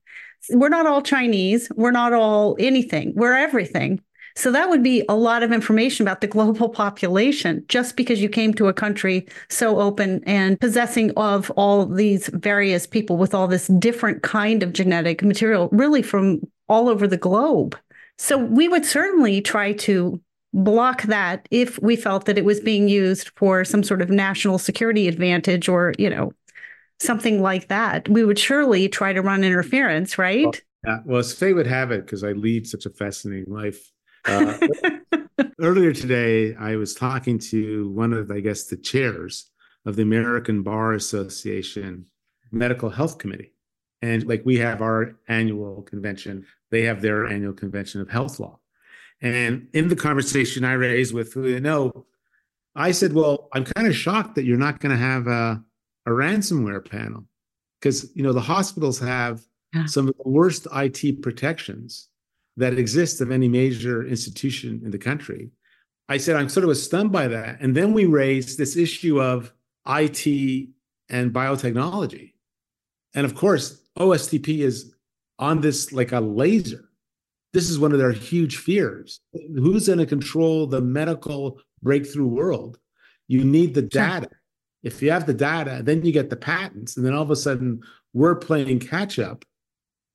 We're 0.50 0.68
not 0.68 0.86
all 0.86 1.02
Chinese. 1.02 1.70
We're 1.74 1.92
not 1.92 2.12
all 2.12 2.58
anything. 2.60 3.14
We're 3.16 3.38
everything. 3.38 4.02
So 4.36 4.52
that 4.52 4.70
would 4.70 4.84
be 4.84 5.04
a 5.08 5.16
lot 5.16 5.44
of 5.44 5.52
information 5.52 6.06
about 6.06 6.22
the 6.22 6.28
global 6.28 6.70
population 6.70 7.64
just 7.68 7.96
because 7.96 8.22
you 8.22 8.30
came 8.30 8.54
to 8.56 8.68
a 8.68 8.74
country 8.74 9.28
so 9.50 9.80
open 9.80 10.24
and 10.26 10.60
possessing 10.60 11.12
of 11.18 11.52
all 11.52 11.86
these 11.86 12.30
various 12.30 12.88
people 12.88 13.18
with 13.18 13.34
all 13.34 13.48
this 13.48 13.68
different 13.68 14.24
kind 14.24 14.64
of 14.64 14.74
genetic 14.74 15.24
material, 15.24 15.70
really 15.72 16.02
from 16.02 16.42
all 16.68 16.90
over 16.90 17.08
the 17.08 17.18
globe. 17.18 17.78
So 18.18 18.38
we 18.38 18.68
would 18.68 18.86
certainly 18.86 19.42
try 19.42 19.74
to 19.74 20.20
block 20.54 21.04
that 21.04 21.48
if 21.52 21.80
we 21.82 21.96
felt 21.96 22.26
that 22.26 22.38
it 22.38 22.46
was 22.46 22.60
being 22.60 22.88
used 22.88 23.32
for 23.36 23.66
some 23.66 23.84
sort 23.84 24.02
of 24.02 24.10
national 24.10 24.60
security 24.60 25.08
advantage 25.08 25.68
or, 25.68 25.94
you 25.98 26.10
know, 26.10 26.32
something 27.00 27.42
like 27.42 27.68
that. 27.68 28.08
We 28.08 28.24
would 28.24 28.40
surely 28.40 28.88
try 28.88 29.14
to 29.14 29.22
run 29.22 29.44
interference, 29.44 30.18
right? 30.18 30.46
Well, 30.46 30.54
yeah. 30.86 31.00
Well, 31.06 31.20
as 31.20 31.34
fate 31.34 31.54
would 31.54 31.68
have 31.68 31.92
it, 31.92 32.06
because 32.06 32.24
I 32.24 32.34
lead 32.34 32.68
such 32.68 32.86
a 32.86 32.90
fascinating 32.90 33.54
life, 33.54 33.92
uh, 34.26 34.58
earlier 35.60 35.94
today, 35.94 36.56
I 36.56 36.76
was 36.76 36.94
talking 36.94 37.40
to 37.40 37.90
one 37.90 38.14
of, 38.14 38.32
I 38.32 38.40
guess, 38.40 38.66
the 38.66 38.78
chairs 38.78 39.50
of 39.86 39.96
the 39.96 40.04
American 40.04 40.64
Bar 40.64 40.94
Association 40.94 42.06
Medical 42.52 42.90
Health 42.90 43.18
Committee. 43.18 43.54
And 44.02 44.26
like 44.28 44.44
we 44.46 44.58
have 44.58 44.82
our 44.82 45.16
annual 45.28 45.82
convention, 45.84 46.46
they 46.72 46.84
have 46.84 47.02
their 47.02 47.26
annual 47.26 47.54
convention 47.54 48.02
of 48.02 48.10
health 48.10 48.40
law. 48.40 48.60
And 49.22 49.68
in 49.74 49.88
the 49.88 49.96
conversation 49.96 50.66
I 50.66 50.74
raised 50.74 51.14
with 51.14 51.34
who 51.34 51.48
you 51.48 51.60
know, 51.60 52.06
I 52.76 52.92
said, 52.92 53.14
Well, 53.14 53.48
I'm 53.54 53.64
kind 53.64 53.88
of 53.88 53.96
shocked 53.96 54.36
that 54.36 54.44
you're 54.44 54.58
not 54.58 54.80
going 54.80 54.92
to 54.92 55.02
have 55.02 55.28
a, 55.28 55.64
a 56.06 56.10
ransomware 56.10 56.90
panel 56.90 57.26
because, 57.80 58.12
you 58.16 58.24
know, 58.24 58.34
the 58.34 58.42
hospitals 58.42 59.00
have 59.00 59.42
some 59.86 60.08
of 60.08 60.16
the 60.18 60.30
worst 60.30 60.68
IT 60.76 61.22
protections 61.22 62.10
that 62.58 62.78
exists 62.78 63.22
of 63.22 63.32
any 63.32 63.48
major 63.48 64.06
institution 64.06 64.82
in 64.84 64.92
the 64.92 64.98
country. 64.98 65.50
I 66.10 66.18
said, 66.18 66.36
I'm 66.36 66.50
sort 66.50 66.68
of 66.68 66.78
stunned 66.78 67.12
by 67.12 67.28
that. 67.30 67.60
And 67.62 67.76
then 67.76 67.94
we 67.94 68.06
raised 68.06 68.58
this 68.58 68.76
issue 68.76 69.22
of 69.22 69.52
IT 69.88 70.70
and 71.10 71.34
biotechnology. 71.34 72.34
And 73.16 73.26
of 73.26 73.36
course, 73.36 73.82
OSTP 73.98 74.60
is 74.60 74.94
on 75.40 75.62
this 75.62 75.92
like 75.92 76.12
a 76.12 76.20
laser. 76.20 76.90
This 77.54 77.70
is 77.70 77.80
one 77.80 77.92
of 77.92 78.00
their 78.00 78.12
huge 78.12 78.58
fears. 78.58 79.20
Who's 79.34 79.88
going 79.88 80.00
to 80.00 80.06
control 80.06 80.68
the 80.68 80.82
medical 80.82 81.60
breakthrough 81.82 82.28
world? 82.28 82.80
You 83.28 83.44
need 83.44 83.74
the 83.74 83.84
data. 83.84 84.30
If 84.82 85.02
you 85.02 85.12
have 85.12 85.26
the 85.26 85.34
data, 85.34 85.82
then 85.84 86.04
you 86.04 86.12
get 86.12 86.30
the 86.30 86.36
patents. 86.36 86.98
And 86.98 87.06
then 87.06 87.14
all 87.14 87.22
of 87.22 87.32
a 87.32 87.36
sudden, 87.36 87.82
we're 88.14 88.36
playing 88.36 88.80
catch 88.80 89.20
up 89.20 89.46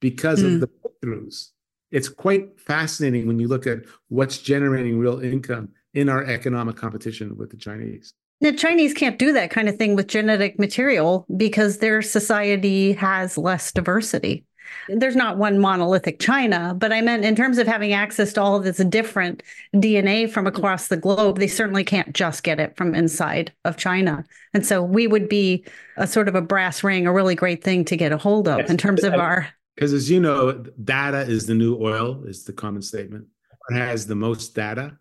because 0.00 0.42
mm. 0.42 0.54
of 0.54 0.60
the 0.60 0.68
breakthroughs 0.68 1.50
it's 1.90 2.08
quite 2.08 2.60
fascinating 2.60 3.26
when 3.26 3.38
you 3.38 3.48
look 3.48 3.66
at 3.66 3.78
what's 4.08 4.38
generating 4.38 4.98
real 4.98 5.20
income 5.20 5.70
in 5.94 6.08
our 6.08 6.24
economic 6.24 6.76
competition 6.76 7.36
with 7.36 7.50
the 7.50 7.56
Chinese. 7.56 8.12
The 8.40 8.52
Chinese 8.52 8.94
can't 8.94 9.18
do 9.18 9.32
that 9.32 9.50
kind 9.50 9.68
of 9.68 9.76
thing 9.76 9.96
with 9.96 10.06
genetic 10.06 10.58
material 10.58 11.26
because 11.36 11.78
their 11.78 12.02
society 12.02 12.92
has 12.92 13.36
less 13.36 13.72
diversity. 13.72 14.44
There's 14.88 15.16
not 15.16 15.38
one 15.38 15.58
monolithic 15.58 16.20
China, 16.20 16.74
but 16.76 16.92
I 16.92 17.00
meant 17.00 17.24
in 17.24 17.34
terms 17.34 17.58
of 17.58 17.66
having 17.66 17.94
access 17.94 18.34
to 18.34 18.42
all 18.42 18.56
of 18.56 18.64
this 18.64 18.76
different 18.76 19.42
DNA 19.74 20.30
from 20.30 20.46
across 20.46 20.88
the 20.88 20.96
globe, 20.96 21.38
they 21.38 21.48
certainly 21.48 21.84
can't 21.84 22.14
just 22.14 22.42
get 22.42 22.60
it 22.60 22.76
from 22.76 22.94
inside 22.94 23.52
of 23.64 23.76
China. 23.76 24.24
And 24.54 24.66
so 24.66 24.82
we 24.82 25.06
would 25.06 25.28
be 25.28 25.64
a 25.96 26.06
sort 26.06 26.28
of 26.28 26.34
a 26.34 26.42
brass 26.42 26.84
ring, 26.84 27.06
a 27.06 27.12
really 27.12 27.34
great 27.34 27.64
thing 27.64 27.84
to 27.86 27.96
get 27.96 28.12
a 28.12 28.18
hold 28.18 28.46
of 28.46 28.58
yes. 28.58 28.70
in 28.70 28.76
terms 28.76 29.04
of 29.04 29.14
our 29.14 29.48
because 29.78 29.92
as 29.92 30.10
you 30.10 30.18
know, 30.18 30.50
data 30.82 31.20
is 31.20 31.46
the 31.46 31.54
new 31.54 31.78
oil, 31.80 32.24
is 32.24 32.42
the 32.42 32.52
common 32.52 32.82
statement. 32.82 33.28
Has 33.70 34.08
the 34.08 34.16
most 34.16 34.52
data, 34.52 34.98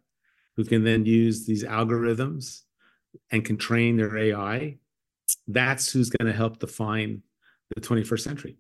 who 0.56 0.64
can 0.64 0.84
then 0.84 1.04
use 1.04 1.48
these 1.48 1.64
algorithms 1.64 2.62
and 3.32 3.44
can 3.44 3.58
train 3.58 3.98
their 3.98 4.16
AI, 4.16 4.78
that's 5.48 5.92
who's 5.92 6.12
going 6.12 6.32
to 6.32 6.38
help 6.38 6.60
define 6.60 7.24
the 7.74 7.82
21st 7.82 8.20
century. 8.20 8.58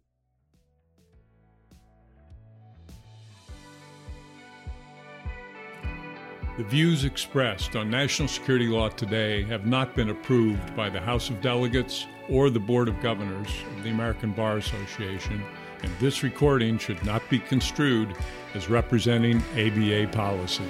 The 6.58 6.64
views 6.64 7.06
expressed 7.06 7.76
on 7.76 7.92
national 7.92 8.28
security 8.28 8.66
law 8.66 8.90
today 8.90 9.44
have 9.44 9.68
not 9.68 9.96
been 9.96 10.10
approved 10.10 10.76
by 10.76 10.90
the 10.90 11.00
House 11.00 11.30
of 11.30 11.42
Delegates 11.42 12.08
or 12.28 12.50
the 12.50 12.60
Board 12.60 12.88
of 12.88 13.00
Governors 13.02 13.50
of 13.78 13.84
the 13.84 13.92
American 13.92 14.32
Bar 14.32 14.58
Association 14.58 15.44
and 15.84 15.92
this 16.00 16.24
recording 16.24 16.78
should 16.78 17.04
not 17.06 17.28
be 17.30 17.40
construed 17.40 18.16
as 18.54 18.70
representing 18.70 19.38
ABA 19.56 20.08
policy. 20.12 20.64